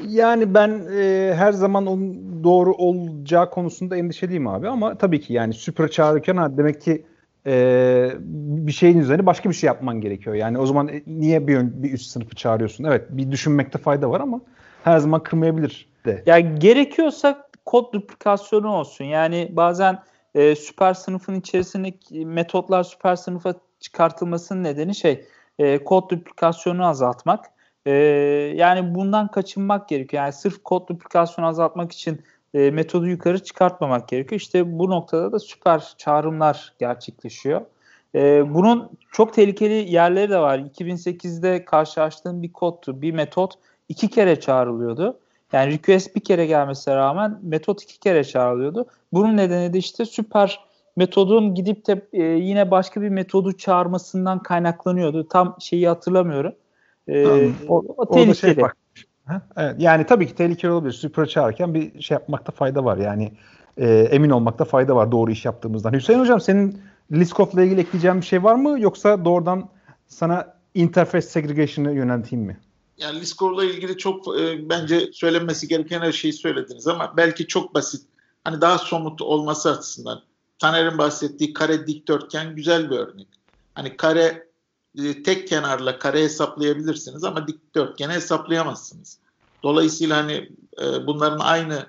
[0.08, 5.54] Yani ben e, her zaman onun doğru olacağı konusunda endişeliyim abi ama tabii ki yani
[5.54, 7.04] süper çağırırken ha, demek ki
[7.46, 8.10] e,
[8.66, 10.36] bir şeyin üzerine başka bir şey yapman gerekiyor.
[10.36, 12.84] Yani o zaman e, niye bir, bir üst sınıfı çağırıyorsun?
[12.84, 14.40] Evet bir düşünmekte fayda var ama
[14.84, 16.22] her zaman kırmayabilir de.
[16.26, 19.04] Ya gerekiyorsa kod duplikasyonu olsun.
[19.04, 19.98] Yani bazen
[20.34, 25.24] e, süper sınıfın içerisindeki metotlar süper sınıfa çıkartılmasının nedeni şey
[25.58, 27.44] e, kod duplikasyonu azaltmak.
[27.86, 27.92] E,
[28.56, 30.22] yani bundan kaçınmak gerekiyor.
[30.22, 32.20] Yani sırf kod duplikasyonu azaltmak için
[32.54, 34.40] e, metodu yukarı çıkartmamak gerekiyor.
[34.40, 37.60] İşte bu noktada da süper çağrımlar gerçekleşiyor.
[38.14, 40.58] E, bunun çok tehlikeli yerleri de var.
[40.58, 43.54] 2008'de karşılaştığım bir kodtu, bir metot
[43.88, 45.18] iki kere çağrılıyordu.
[45.52, 48.86] Yani request bir kere gelmesine rağmen metot iki kere çağrılıyordu.
[49.12, 50.60] Bunun nedeni de işte süper
[50.96, 55.28] metodun gidip de e, yine başka bir metodu çağırmasından kaynaklanıyordu.
[55.28, 56.54] Tam şeyi hatırlamıyorum.
[57.08, 58.54] E, o, o tehlikeli.
[58.54, 58.64] Şey
[59.56, 60.92] Evet, yani tabii ki tehlikeli olabilir.
[60.92, 62.96] Super çağırırken bir şey yapmakta fayda var.
[62.96, 63.32] Yani
[63.76, 65.92] e, emin olmakta fayda var doğru iş yaptığımızdan.
[65.92, 66.80] Hüseyin Hocam senin
[67.12, 68.80] Liskop'la ilgili ekleyeceğin bir şey var mı?
[68.80, 69.68] Yoksa doğrudan
[70.08, 72.60] sana interface segregation'ı yönelteyim mi?
[72.98, 78.02] Yani Liskov'la ilgili çok e, bence söylenmesi gereken her şeyi söylediniz ama belki çok basit.
[78.44, 80.22] Hani daha somut olması açısından.
[80.58, 83.28] Taner'in bahsettiği kare dikdörtgen güzel bir örnek.
[83.74, 84.45] Hani kare
[84.96, 89.18] e, tek kenarla kare hesaplayabilirsiniz ama dikdörtgeni hesaplayamazsınız.
[89.62, 90.50] Dolayısıyla hani
[90.82, 91.86] e, bunların aynı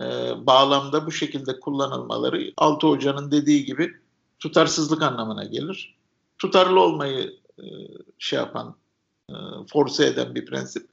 [0.00, 0.04] e,
[0.46, 3.92] bağlamda bu şekilde kullanılmaları Altı Hoca'nın dediği gibi
[4.38, 5.96] tutarsızlık anlamına gelir.
[6.38, 7.64] Tutarlı olmayı e,
[8.18, 8.76] şey yapan,
[9.30, 9.34] e,
[9.72, 10.86] force eden bir prensip.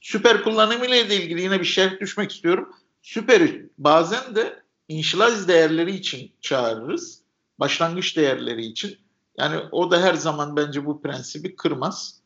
[0.00, 2.74] Süper kullanımı ile ilgili yine bir şerh düşmek istiyorum.
[3.02, 7.20] Süperi bazen de inşilaz değerleri için çağırırız.
[7.58, 8.98] Başlangıç değerleri için.
[9.38, 12.20] Yani o da her zaman bence bu prensibi kırmaz.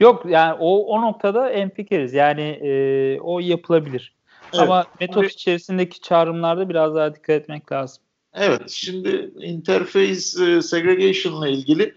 [0.00, 2.12] Yok yani o, o noktada emfikiriz.
[2.12, 4.14] Yani e, o yapılabilir.
[4.52, 4.62] Evet.
[4.62, 8.02] Ama metot Abi, içerisindeki çağrımlarda biraz daha dikkat etmek lazım.
[8.34, 8.70] Evet.
[8.70, 11.94] Şimdi interface e, segregation ile ilgili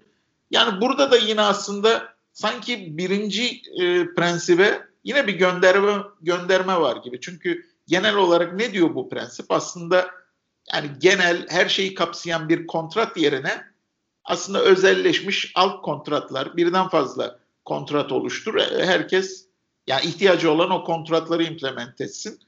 [0.52, 2.04] yani burada da yine aslında
[2.34, 7.20] sanki birinci e, prensibe yine bir gönderme gönderme var gibi.
[7.22, 9.52] Çünkü genel olarak ne diyor bu prensip?
[9.52, 10.08] Aslında
[10.74, 13.69] yani genel her şeyi kapsayan bir kontrat yerine
[14.30, 18.56] aslında özelleşmiş alt kontratlar, birden fazla kontrat oluştur.
[18.56, 19.46] E, herkes
[19.88, 22.40] yani ihtiyacı olan o kontratları implement etsin.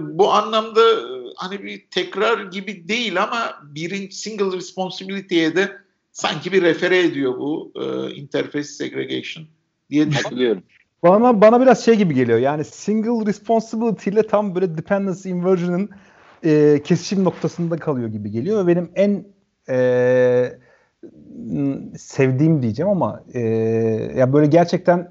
[0.00, 1.04] Bu anlamda e,
[1.36, 5.76] hani bir tekrar gibi değil ama birinci single responsibility'ye de
[6.12, 9.46] sanki bir refere ediyor bu e, interface segregation
[9.90, 10.62] diye düşünüyorum.
[11.02, 12.38] Bana bana biraz şey gibi geliyor.
[12.38, 15.90] Yani single responsibility ile tam böyle dependency inversion'ın
[16.44, 19.24] e, kesişim noktasında kalıyor gibi geliyor ve benim en
[19.68, 20.58] e,
[21.98, 23.40] sevdiğim diyeceğim ama e,
[24.16, 25.10] ya böyle gerçekten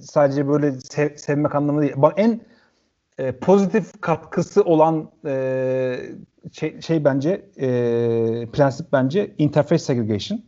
[0.00, 1.94] sadece böyle sev, sevmek anlamında değil.
[2.16, 2.40] En
[3.18, 5.96] e, pozitif katkısı olan e,
[6.52, 7.68] şey, şey bence e,
[8.52, 10.42] prensip bence interface segregation.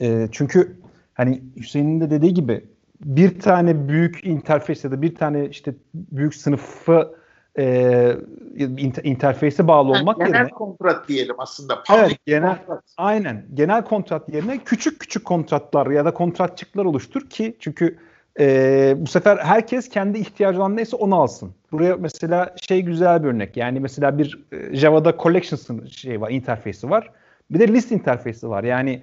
[0.00, 0.76] E, çünkü
[1.14, 2.64] hani Hüseyin'in de dediği gibi
[3.00, 7.14] bir tane büyük interface ya da bir tane işte büyük sınıfı
[7.58, 8.16] e,
[8.56, 11.82] inter, interface'e bağlı yani olmak genel yerine genel kontrat diyelim aslında.
[11.82, 12.84] Public evet, genel kontrat.
[12.96, 17.98] aynen genel kontrat yerine küçük küçük kontratlar ya da kontratçıklar oluştur ki çünkü
[18.40, 21.54] e, bu sefer herkes kendi ihtiyacı olan neyse onu alsın.
[21.72, 23.56] Buraya mesela şey güzel bir örnek.
[23.56, 24.38] Yani mesela bir
[24.72, 27.10] Java'da collections şey var, interface'i var.
[27.50, 28.64] Bir de list interface'i var.
[28.64, 29.02] Yani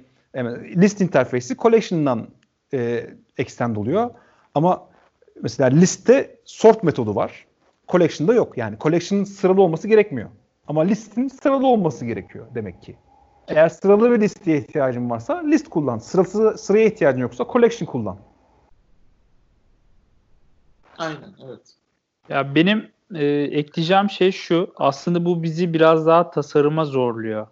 [0.75, 2.27] list interface'i collection'dan
[2.73, 4.09] e, extend oluyor.
[4.55, 4.87] Ama
[5.41, 7.45] mesela liste sort metodu var.
[7.91, 8.57] Collection'da yok.
[8.57, 10.29] Yani collection'ın sıralı olması gerekmiyor.
[10.67, 12.95] Ama listin sıralı olması gerekiyor demek ki.
[13.47, 15.97] Eğer sıralı bir listeye ihtiyacın varsa list kullan.
[15.97, 18.17] Sırası, sıraya ihtiyacın yoksa collection kullan.
[20.97, 21.61] Aynen evet.
[22.29, 24.73] Ya benim e, ekleyeceğim şey şu.
[24.77, 27.47] Aslında bu bizi biraz daha tasarıma zorluyor.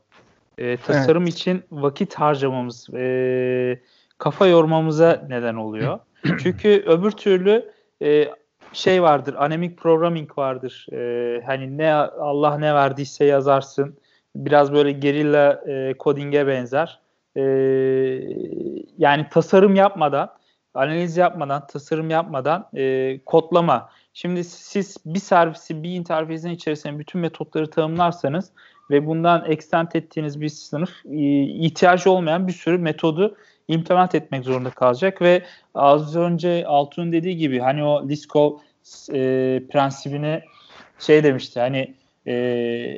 [0.58, 1.34] E, tasarım evet.
[1.34, 3.82] için vakit harcamamız, e,
[4.18, 6.00] kafa yormamıza neden oluyor.
[6.40, 7.72] Çünkü öbür türlü
[8.02, 8.30] e,
[8.74, 10.88] şey vardır, anemic programming vardır.
[10.92, 13.98] E, hani ne Allah ne verdiyse yazarsın.
[14.36, 17.00] Biraz böyle gerilla e, coding'e benzer.
[17.36, 17.42] E,
[18.98, 20.34] yani tasarım yapmadan,
[20.74, 23.90] analiz yapmadan, tasarım yapmadan e, kodlama.
[24.14, 28.52] Şimdi siz bir servisi, bir interfezin içerisinde bütün metotları tanımlarsanız
[28.92, 33.38] ve bundan extend ettiğiniz bir sınıf e, ihtiyacı olmayan bir sürü metodu
[33.70, 35.44] implement etmek zorunda kalacak ve
[35.76, 38.58] az önce Altun'un dediği gibi hani o Liskov
[39.14, 39.20] e,
[39.72, 40.44] prensibine
[41.00, 41.94] şey demişti hani
[42.28, 42.34] e,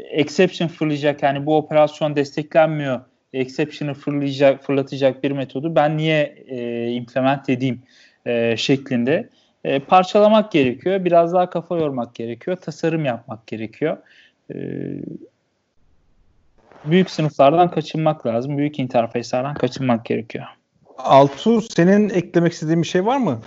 [0.09, 3.01] exception fırlayacak yani bu operasyon desteklenmiyor
[3.33, 7.81] exception'ı fırlayacak, fırlatacak bir metodu ben niye e, implement edeyim
[8.25, 9.29] e, şeklinde
[9.63, 11.05] e, parçalamak gerekiyor.
[11.05, 12.57] Biraz daha kafa yormak gerekiyor.
[12.57, 13.97] Tasarım yapmak gerekiyor.
[14.53, 14.55] E,
[16.85, 18.57] büyük sınıflardan kaçınmak lazım.
[18.57, 20.45] Büyük interface'lerden kaçınmak gerekiyor.
[20.97, 23.41] Altu senin eklemek istediğin bir şey var mı?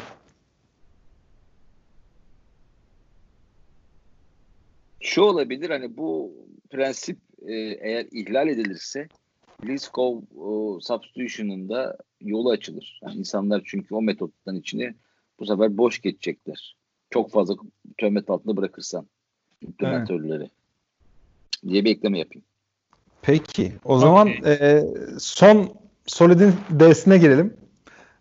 [5.01, 6.33] Şu olabilir hani bu
[6.71, 9.09] prensip e, eğer ihlal edilirse
[9.65, 13.01] Liskov e, substitution'ın da yolu açılır.
[13.03, 14.95] Yani insanlar çünkü o metottan içine
[15.41, 16.77] bu sefer boş geçecekler.
[17.11, 17.55] Çok fazla
[17.99, 19.07] töhmet altında bırakırsan
[19.63, 20.53] implementörleri evet.
[21.69, 22.45] diye bir ekleme yapayım.
[23.23, 23.73] Peki.
[23.85, 24.01] O okay.
[24.01, 24.85] zaman e,
[25.19, 27.55] son Solid'in D'sine gelelim.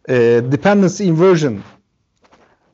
[0.09, 0.15] E,
[0.51, 1.59] dependency inversion.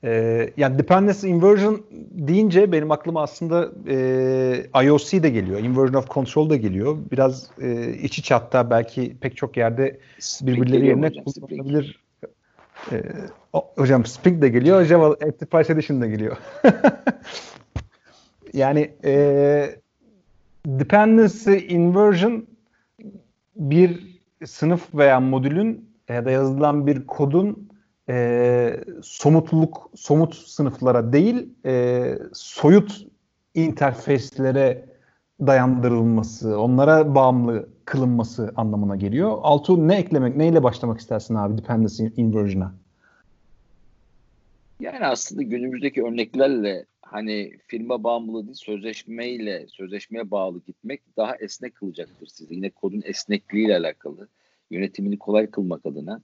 [0.03, 1.81] E, yani dependency inversion
[2.11, 5.59] deyince benim aklıma aslında e, IOC de geliyor.
[5.59, 6.97] Inversion of control da geliyor.
[7.11, 9.99] Biraz e, iç iç hatta belki pek çok yerde
[10.41, 12.09] birbirleri yerine kullanılabilir
[12.91, 13.03] Ee,
[13.51, 16.37] hocam Spring de geliyor, Java Enterprise Edition de geliyor.
[18.53, 19.75] yani e,
[20.65, 22.47] dependency inversion
[23.55, 24.08] bir
[24.45, 27.69] sınıf veya modülün ya da yazılan bir kodun
[28.09, 33.07] e, somutluluk, somut sınıflara değil e, soyut
[33.53, 34.85] interfeyslere
[35.47, 39.37] dayandırılması, onlara bağımlı kılınması anlamına geliyor.
[39.41, 42.73] Altu ne eklemek, neyle başlamak istersin abi dependency inversion'a?
[44.79, 52.27] Yani aslında günümüzdeki örneklerle hani firma bağımlılığı değil sözleşmeyle sözleşmeye bağlı gitmek daha esnek kılacaktır
[52.27, 52.53] sizi.
[52.53, 54.27] Yine kodun esnekliğiyle alakalı
[54.71, 56.21] yönetimini kolay kılmak adına.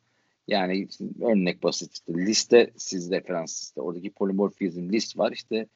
[0.47, 0.87] Yani
[1.21, 3.81] örnek basit işte liste siz referans liste.
[3.81, 5.31] Oradaki polimorfizm list var.
[5.31, 5.67] İşte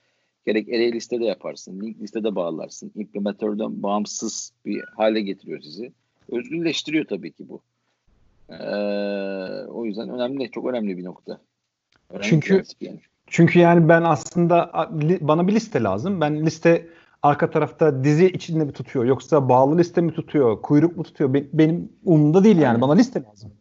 [0.45, 2.91] gerek array listede yaparsın link listede bağlarsın.
[2.95, 5.91] İmplementörden bağımsız bir hale getiriyor sizi.
[6.31, 7.61] Özgürleştiriyor tabii ki bu.
[8.49, 8.55] Ee,
[9.67, 11.39] o yüzden önemli çok önemli bir nokta.
[12.09, 12.99] Önemli çünkü yani.
[13.29, 14.89] Çünkü yani ben aslında
[15.21, 16.87] bana bir liste lazım ben liste
[17.23, 21.89] arka tarafta dizi içinde mi tutuyor yoksa bağlı liste mi tutuyor kuyruk mu tutuyor benim
[22.05, 23.51] umurumda değil yani bana liste lazım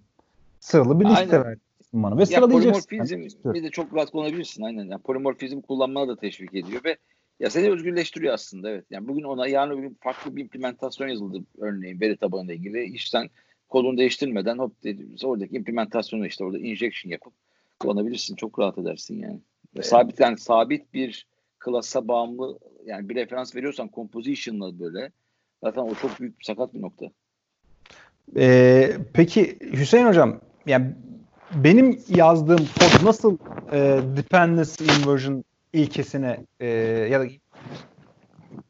[0.61, 1.45] sıralı bir liste aynen.
[1.45, 1.59] ver
[1.93, 2.87] bana ve sıralayacağız.
[2.87, 4.85] Polimorfizm bir de çok rahat kullanabilirsin aynen.
[4.85, 6.97] Yani polimorfizm kullanmana da teşvik ediyor ve
[7.41, 8.85] ya seni özgürleştiriyor aslında evet.
[8.91, 12.93] Yani bugün ona yarın bugün farklı bir implementasyon yazıldı örneğin veri tabanıyla ilgili.
[12.93, 13.31] Hiç sen
[13.69, 17.33] kodunu değiştirmeden hop dediğimiz oradaki implementasyonu işte orada injection yapıp
[17.79, 18.37] kullanabilirsin.
[18.37, 19.41] Çok rahat edersin yani.
[19.79, 19.87] Evet.
[19.87, 21.27] Sabit yani sabit bir
[21.59, 25.11] klasa bağımlı yani bir referans veriyorsan composition'la böyle
[25.63, 27.07] zaten o çok büyük sakat bir nokta.
[28.37, 30.95] Ee, peki Hüseyin hocam yani
[31.55, 33.39] benim yazdığım kod nasıl
[33.73, 36.67] e, dependency inversion ilkesine e,
[37.11, 37.27] ya da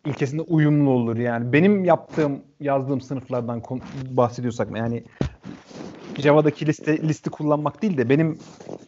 [0.06, 3.62] ilkesinde uyumlu olur yani benim yaptığım yazdığım sınıflardan
[4.10, 5.04] bahsediyorsak yani
[6.18, 8.38] Java'daki liste listi kullanmak değil de benim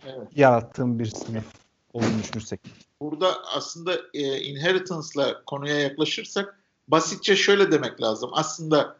[0.04, 0.28] evet.
[0.36, 1.60] yarattığım bir sınıf
[1.92, 2.60] olduğunu düşünürsek.
[3.00, 8.30] Burada aslında e, inheritance'la konuya yaklaşırsak basitçe şöyle demek lazım.
[8.32, 8.96] Aslında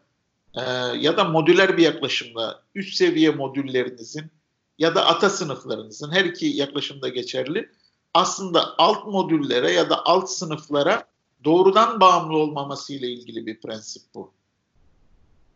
[0.55, 0.61] e,
[0.97, 4.25] ya da modüler bir yaklaşımla üst seviye modüllerinizin
[4.77, 7.69] ya da ata sınıflarınızın her iki yaklaşımda geçerli.
[8.13, 11.03] Aslında alt modüllere ya da alt sınıflara
[11.43, 14.31] doğrudan bağımlı olmaması ile ilgili bir prensip bu.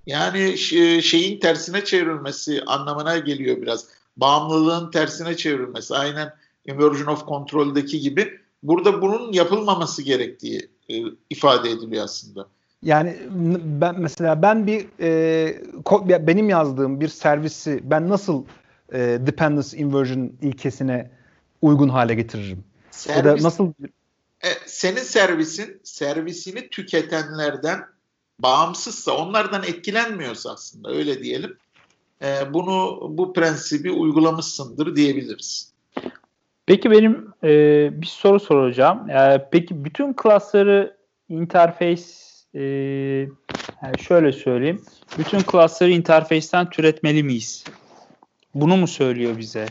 [0.05, 0.57] Yani
[1.01, 3.87] şeyin tersine çevrilmesi anlamına geliyor biraz.
[4.17, 5.95] Bağımlılığın tersine çevrilmesi.
[5.95, 6.33] Aynen
[6.65, 8.39] Inversion of Control'deki gibi.
[8.63, 12.47] Burada bunun yapılmaması gerektiği e, ifade ediliyor aslında.
[12.83, 13.17] Yani
[13.63, 18.43] ben mesela ben bir e, benim yazdığım bir servisi ben nasıl
[18.93, 21.11] e, dependence inversion ilkesine
[21.61, 22.63] uygun hale getiririm?
[22.91, 23.73] Servis, ya da nasıl
[24.43, 27.79] e, senin servisin servisini tüketenlerden
[28.39, 31.57] bağımsızsa, onlardan etkilenmiyorsa aslında öyle diyelim.
[32.21, 35.74] E, bunu bu prensibi uygulamışsındır diyebiliriz.
[36.65, 37.49] Peki benim e,
[38.01, 39.09] bir soru soracağım.
[39.09, 40.97] E, peki bütün klasları
[41.29, 42.03] interface
[42.53, 42.63] e,
[43.83, 44.81] yani şöyle söyleyeyim.
[45.17, 47.65] Bütün klasları interface'ten türetmeli miyiz?
[48.55, 49.65] Bunu mu söylüyor bize?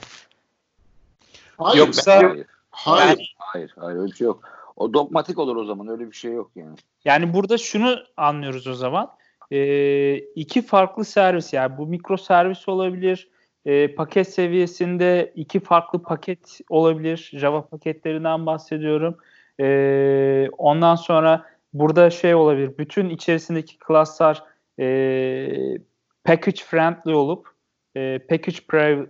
[1.58, 2.46] Hayır, Yoksa hayır.
[2.70, 3.34] Hayır.
[3.38, 4.42] hayır, hayır öyle bir şey yok.
[4.76, 5.88] O dogmatik olur o zaman.
[5.88, 6.76] Öyle bir şey yok yani.
[7.04, 9.10] Yani burada şunu anlıyoruz o zaman.
[9.50, 13.28] Ee, iki farklı servis yani bu mikro servis olabilir.
[13.66, 17.30] E, paket seviyesinde iki farklı paket olabilir.
[17.34, 19.16] Java paketlerinden bahsediyorum.
[19.60, 22.78] E, ondan sonra burada şey olabilir.
[22.78, 24.42] Bütün içerisindeki klaslar
[24.80, 25.78] e,
[26.24, 27.48] package friendly olup
[27.96, 28.58] e, package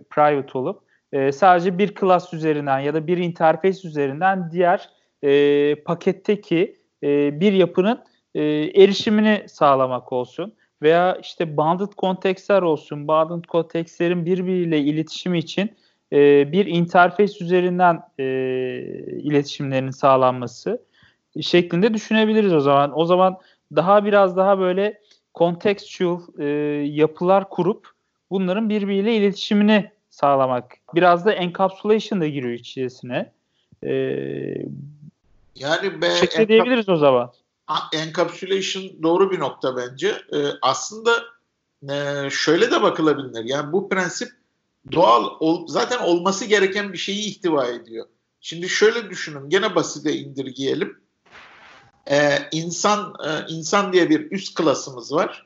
[0.09, 0.81] private olup
[1.11, 4.89] e, sadece bir class üzerinden ya da bir interface üzerinden diğer
[5.23, 8.03] e, paketteki e, bir yapının
[8.35, 8.43] e,
[8.83, 13.07] erişimini sağlamak olsun veya işte bounded kontekstler olsun.
[13.07, 15.75] Bounded kontekstlerin birbiriyle iletişimi için
[16.13, 18.25] e, bir interface üzerinden e,
[19.21, 20.81] iletişimlerin sağlanması
[21.41, 22.99] şeklinde düşünebiliriz o zaman.
[22.99, 23.37] O zaman
[23.75, 25.01] daha biraz daha böyle
[25.35, 26.45] contextual e,
[26.85, 27.87] yapılar kurup
[28.31, 30.75] bunların birbiriyle iletişimini sağlamak.
[30.95, 33.31] Biraz da encapsulation da giriyor içerisine.
[33.83, 33.91] Ee,
[35.55, 37.31] yani be, şekilde diyebiliriz o zaman.
[37.93, 40.21] Encapsulation doğru bir nokta bence.
[40.33, 41.23] Ee, aslında
[41.89, 43.43] e, şöyle de bakılabilir.
[43.45, 44.29] Yani bu prensip
[44.91, 48.05] doğal ol, zaten olması gereken bir şeyi ihtiva ediyor.
[48.41, 49.49] Şimdi şöyle düşünün.
[49.49, 50.99] Gene basite indirgeyelim.
[52.11, 55.45] Ee, insan e, insan diye bir üst klasımız var.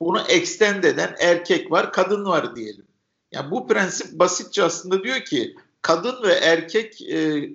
[0.00, 2.86] Bunu extend eden erkek var, kadın var diyelim.
[3.32, 7.50] Yani bu prensip basitçe aslında diyor ki kadın ve erkek e,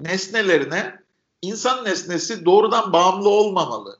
[0.00, 1.05] nesnelerine
[1.42, 3.98] insan nesnesi doğrudan bağımlı olmamalı.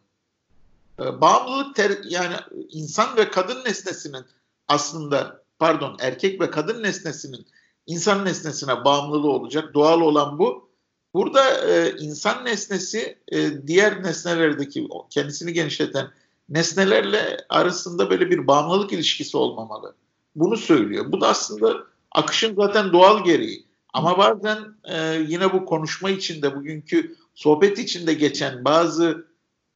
[1.01, 2.37] E, bağımlılık ter, yani
[2.70, 4.24] insan ve kadın nesnesinin
[4.68, 7.47] aslında pardon erkek ve kadın nesnesinin
[7.87, 9.74] insan nesnesine bağımlılığı olacak.
[9.74, 10.66] Doğal olan bu.
[11.14, 16.11] Burada e, insan nesnesi e, diğer nesnelerdeki kendisini genişleten
[16.49, 19.95] nesnelerle arasında böyle bir bağımlılık ilişkisi olmamalı.
[20.37, 21.12] Bunu söylüyor.
[21.12, 21.76] Bu da aslında
[22.12, 23.66] akışın zaten doğal gereği.
[23.93, 29.26] Ama bazen e, yine bu konuşma içinde, bugünkü sohbet içinde geçen bazı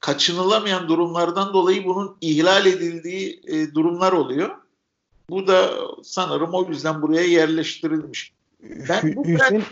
[0.00, 4.50] kaçınılamayan durumlardan dolayı bunun ihlal edildiği e, durumlar oluyor.
[5.30, 5.70] Bu da
[6.02, 8.32] sanırım o yüzden buraya yerleştirilmiş.
[8.88, 9.64] Ben bu, Hüseyin...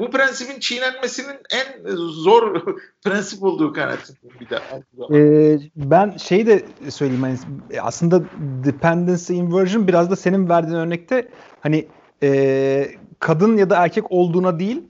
[0.00, 2.64] bu prensibin çiğnenmesinin en zor
[3.04, 4.80] prensip olduğu kanaatindeyim bir daha.
[5.16, 7.38] Ee, ben şeyi de söyleyeyim hani
[7.80, 8.24] aslında
[8.64, 11.28] dependency inversion biraz da senin verdiğin örnekte
[11.60, 11.88] hani
[12.22, 14.82] e, kadın ya da erkek olduğuna değil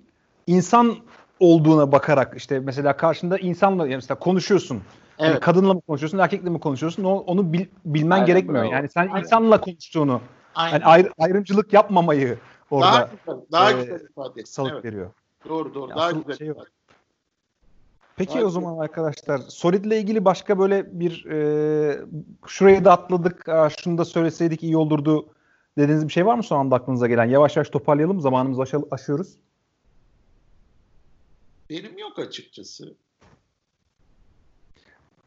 [0.46, 0.96] insan
[1.40, 4.82] olduğuna bakarak işte mesela karşında insanla yani mesela konuşuyorsun.
[5.18, 5.30] Evet.
[5.30, 7.04] Yani kadınla mı konuşuyorsun, erkekle mi konuşuyorsun?
[7.04, 8.64] Onu, onu bil, bilmen Aynen, gerekmiyor.
[8.64, 8.72] Bravo.
[8.72, 9.20] Yani sen Aynen.
[9.20, 10.20] insanla konuştuğunu,
[10.54, 10.72] Aynen.
[10.72, 12.38] yani ayrı, ayrımcılık yapmamayı
[12.70, 14.84] orada daha güzel, daha e, güzel ifade salık evet.
[14.84, 15.10] veriyor.
[15.48, 15.90] Doğru doğru.
[15.90, 16.68] Yani daha güzel şey ifade.
[18.16, 21.98] Peki o zaman arkadaşlar Solid ile ilgili başka böyle bir e,
[22.46, 23.46] şurayı da atladık,
[23.78, 25.26] şunu da söyleseydik iyi olurdu
[25.78, 27.24] dediğiniz bir şey var mı son anda aklınıza gelen?
[27.24, 28.20] Yavaş yavaş toparlayalım.
[28.20, 29.36] Zamanımızı aş- aşıyoruz.
[31.70, 32.94] Benim yok açıkçası.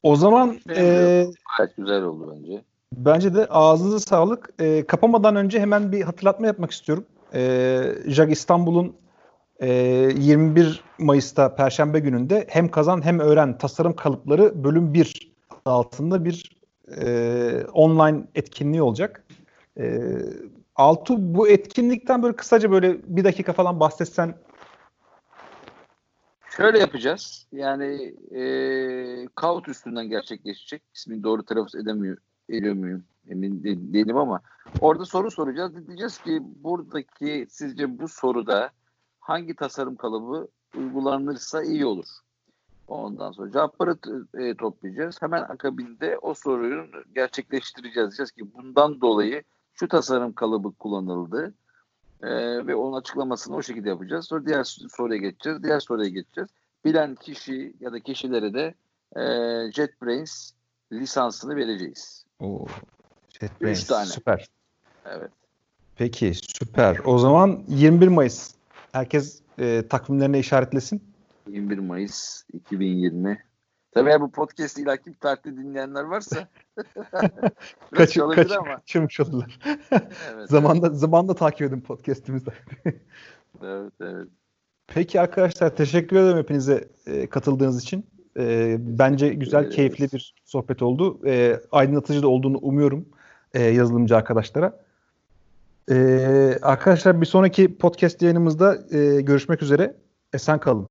[0.03, 1.25] O zaman e,
[1.57, 2.63] gayet güzel oldu bence.
[2.93, 4.49] Bence de ağzınıza sağlık.
[4.59, 7.05] E, kapamadan önce hemen bir hatırlatma yapmak istiyorum.
[7.33, 8.95] E, JAG İstanbul'un
[9.59, 9.69] e,
[10.17, 15.31] 21 Mayıs'ta Perşembe gününde hem kazan hem öğren tasarım kalıpları bölüm 1
[15.65, 16.59] altında bir
[16.97, 19.23] e, online etkinliği olacak.
[19.79, 20.01] E,
[20.75, 24.35] Altu bu etkinlikten böyle kısaca böyle bir dakika falan bahsetsen
[26.59, 27.47] Şöyle yapacağız.
[27.51, 30.81] Yani e, Kaut üstünden gerçekleşecek.
[30.93, 32.17] İsmini doğru telaffuz edemiyor,
[32.49, 33.03] ediyor muyum?
[33.29, 34.41] Emin de, değilim ama
[34.81, 35.87] orada soru soracağız.
[35.87, 38.71] Diyeceğiz ki buradaki sizce bu soruda
[39.19, 40.47] hangi tasarım kalıbı
[40.77, 42.07] uygulanırsa iyi olur?
[42.87, 43.97] Ondan sonra cevapları
[44.33, 45.21] e, toplayacağız.
[45.21, 46.85] Hemen akabinde o soruyu
[47.15, 48.09] gerçekleştireceğiz.
[48.09, 49.43] Diyeceğiz ki bundan dolayı
[49.73, 51.53] şu tasarım kalıbı kullanıldı
[52.23, 52.29] e,
[52.67, 54.25] ve onun açıklamasını o şekilde yapacağız.
[54.25, 55.63] Sonra diğer soruya geçeceğiz.
[55.63, 56.49] Diğer soruya geçeceğiz.
[56.85, 58.73] Bilen kişi ya da kişilere de
[59.15, 59.23] e,
[59.71, 60.51] JetBrains
[60.91, 62.25] lisansını vereceğiz.
[62.39, 62.65] Oo,
[63.41, 64.05] JetBrains tane.
[64.05, 64.47] süper.
[65.05, 65.31] Evet.
[65.95, 66.97] Peki süper.
[67.05, 68.51] O zaman 21 Mayıs.
[68.91, 71.03] Herkes e, takvimlerine işaretlesin.
[71.47, 73.43] 21 Mayıs 2020
[73.91, 76.35] Tabii bu podcast ilaki tarihte dinleyenler varsa
[77.95, 78.75] kaç, kaç, ama.
[78.75, 79.59] kaçırmış olurlar.
[79.91, 80.97] evet, zamanda, evet.
[80.97, 82.51] zamanda takip edin podcastimizde.
[83.63, 84.27] evet, evet.
[84.87, 88.05] Peki arkadaşlar teşekkür ederim hepinize e, katıldığınız için.
[88.37, 89.75] E, bence güzel, evet.
[89.75, 91.19] keyifli bir sohbet oldu.
[91.25, 93.05] E, aydınlatıcı da olduğunu umuyorum
[93.53, 94.79] e, yazılımcı arkadaşlara.
[95.91, 95.95] E,
[96.61, 99.95] arkadaşlar bir sonraki podcast yayınımızda e, görüşmek üzere.
[100.33, 100.87] Esen kalın.